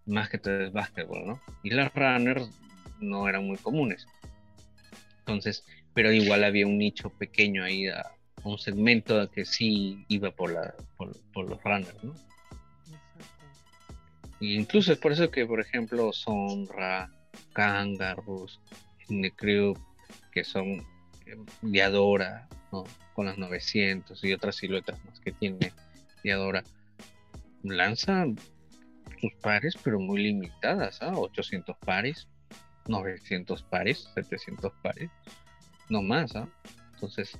[0.06, 1.40] Más que todo es básquetbol, ¿no?
[1.62, 2.50] Y las runners
[3.00, 4.06] no eran muy comunes.
[5.20, 5.64] Entonces,
[5.94, 7.86] pero igual había un nicho pequeño ahí,
[8.44, 12.14] un segmento que sí iba por, la, por, los runners, ¿no?
[14.40, 17.10] Y incluso es por eso que, por ejemplo, Sonra,
[17.52, 18.60] Kangaroos,
[19.08, 19.74] Necrew,
[20.32, 20.86] que son
[21.60, 22.84] Diadora, ¿no?
[23.12, 25.72] con las 900 y otras siluetas más que tiene
[26.22, 26.64] Diadora,
[27.62, 28.36] lanzan
[29.20, 31.12] sus pares, pero muy limitadas, ¿ah?
[31.14, 32.28] 800 pares,
[32.88, 35.10] 900 pares, 700 pares,
[35.90, 36.34] no más.
[36.36, 36.48] ¿ah?
[36.94, 37.38] Entonces,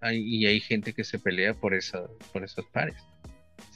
[0.00, 2.96] hay, y hay gente que se pelea por, esa, por esos pares.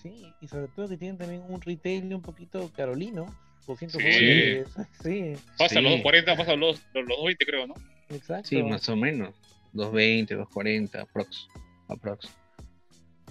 [0.03, 3.27] Sí, y sobre todo que tienen también un retail un poquito carolino.
[3.67, 4.63] 200 sí.
[5.03, 5.33] sí.
[5.59, 7.75] Pasa los 240, pasa los, los, los 220 creo, ¿no?
[8.11, 8.49] Exacto.
[8.49, 9.35] Sí, más o menos.
[9.73, 11.49] 220, 240, aprox.
[11.89, 12.29] aprox.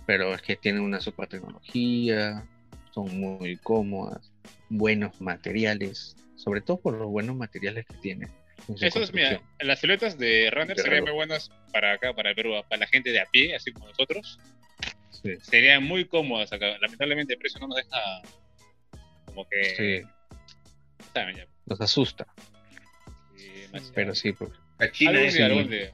[0.05, 2.45] Pero es que tienen una super tecnología,
[2.93, 4.31] son muy cómodas,
[4.69, 8.29] buenos materiales, sobre todo por los buenos materiales que tienen.
[8.79, 12.53] Eso es, mira, las siluetas de Runner serían muy buenas para acá, para el Perú,
[12.67, 14.39] para la gente de a pie, así como nosotros.
[15.41, 16.77] Serían muy cómodas acá.
[16.79, 18.21] Lamentablemente el precio no nos deja
[19.25, 20.03] como que...
[20.03, 20.07] Sí.
[21.65, 22.25] Nos asusta.
[23.93, 24.51] Pero sí, pues.
[24.79, 25.93] A China es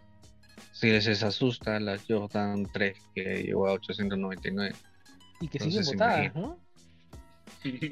[0.72, 4.76] Si les asusta la Jordan 3 que llegó a 899.
[5.41, 6.59] Y que siguen botadas, ¿no?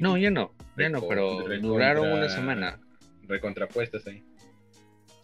[0.00, 2.80] No, ya no, ya no, pero duraron una semana.
[3.22, 4.24] Recontrapuestas ahí.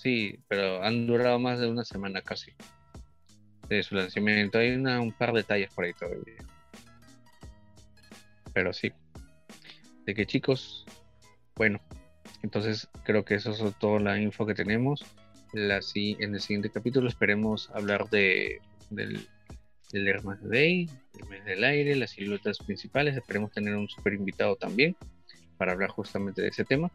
[0.06, 2.52] Sí, pero han durado más de una semana casi.
[3.68, 4.56] De su lanzamiento.
[4.56, 6.44] Hay un par de detalles por ahí todavía.
[8.54, 8.92] Pero sí.
[10.04, 10.86] De que chicos,
[11.56, 11.80] bueno,
[12.44, 15.04] entonces creo que eso es toda la info que tenemos
[15.52, 19.26] la, en el siguiente capítulo esperemos hablar de, del,
[19.90, 20.88] del Air Day,
[21.18, 23.16] el mes del aire, las siluetas principales.
[23.16, 24.94] Esperemos tener un super invitado también
[25.58, 26.92] para hablar justamente de ese tema.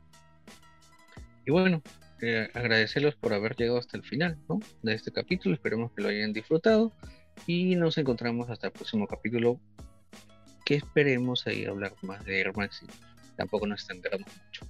[1.45, 1.81] Y bueno,
[2.21, 4.37] eh, agradecerlos por haber llegado hasta el final
[4.83, 5.55] de este capítulo.
[5.55, 6.93] Esperemos que lo hayan disfrutado
[7.47, 9.59] y nos encontramos hasta el próximo capítulo
[10.65, 14.67] que esperemos ahí hablar más de Air Max y tampoco nos extenderemos mucho.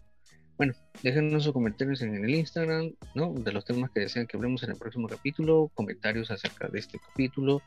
[0.58, 3.34] Bueno, déjenos sus comentarios en el Instagram, ¿no?
[3.34, 7.00] De los temas que desean que hablemos en el próximo capítulo, comentarios acerca de este
[7.00, 7.62] capítulo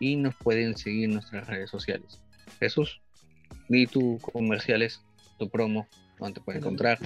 [0.00, 2.20] y nos pueden seguir en nuestras redes sociales.
[2.58, 3.02] Jesús,
[3.68, 5.02] di tu comerciales,
[5.38, 5.86] tu promo,
[6.18, 6.98] donde te pueden encontrar.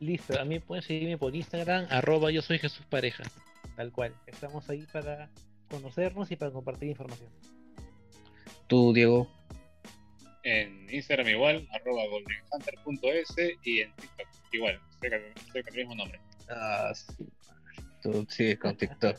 [0.00, 3.24] Listo, a mí pueden seguirme por Instagram, arroba yo soy Jesús Pareja,
[3.76, 4.14] tal cual.
[4.26, 5.28] Estamos ahí para
[5.68, 7.30] conocernos y para compartir información.
[8.68, 9.28] Tú, Diego.
[10.44, 16.20] En Instagram igual, arroba goldenhunter.es y en TikTok igual, estoy con, el mismo nombre.
[16.48, 17.26] Ah, sí.
[18.02, 19.18] Tú sigues con TikTok.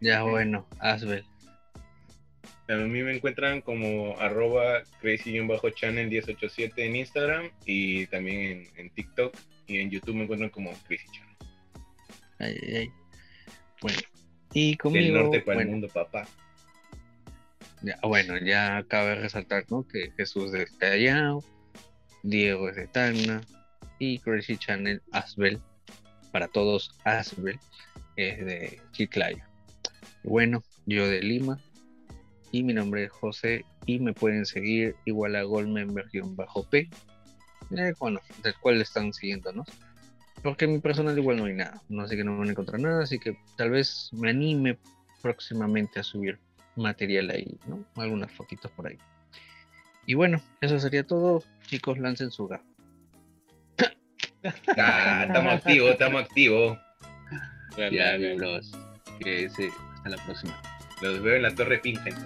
[0.00, 1.24] ya bueno, Asbel.
[2.68, 9.36] A mí me encuentran como arroba crazy-channel1087 en Instagram y también en, TikTok
[9.66, 11.36] y en YouTube me encuentran como Crazy Channel.
[12.38, 12.92] Ay, ay, ay.
[13.80, 13.98] Bueno,
[14.52, 15.04] y conmigo...
[15.04, 16.26] Del norte para el mundo, papá.
[17.82, 19.86] Ya, bueno, ya cabe resaltar ¿no?
[19.86, 21.44] que Jesús es de Callao,
[22.22, 23.42] Diego es de Tacna,
[23.98, 25.60] y Crazy Channel Asbel,
[26.32, 27.58] para todos Asbel,
[28.16, 29.44] es de Chiclayo.
[30.24, 31.58] Bueno, yo de Lima
[32.50, 36.88] y mi nombre es José y me pueden seguir igual a Goldmember-P,
[37.70, 39.66] eh, bueno, del cual están siguiéndonos.
[40.42, 42.80] Porque en mi personal igual no hay nada, no sé que no van a encontrar
[42.80, 44.78] nada, así que tal vez me anime
[45.22, 46.38] próximamente a subir
[46.76, 47.84] material ahí, ¿no?
[47.96, 48.98] Algunas fotitos por ahí.
[50.04, 51.42] Y bueno, eso sería todo.
[51.66, 52.64] Chicos, lancen su gato.
[54.76, 56.78] Ah, estamos activos, estamos activos.
[57.76, 58.70] Ya, bros.
[59.18, 60.62] Que hasta la próxima.
[61.02, 62.22] Los veo en la Torre Pin, gente.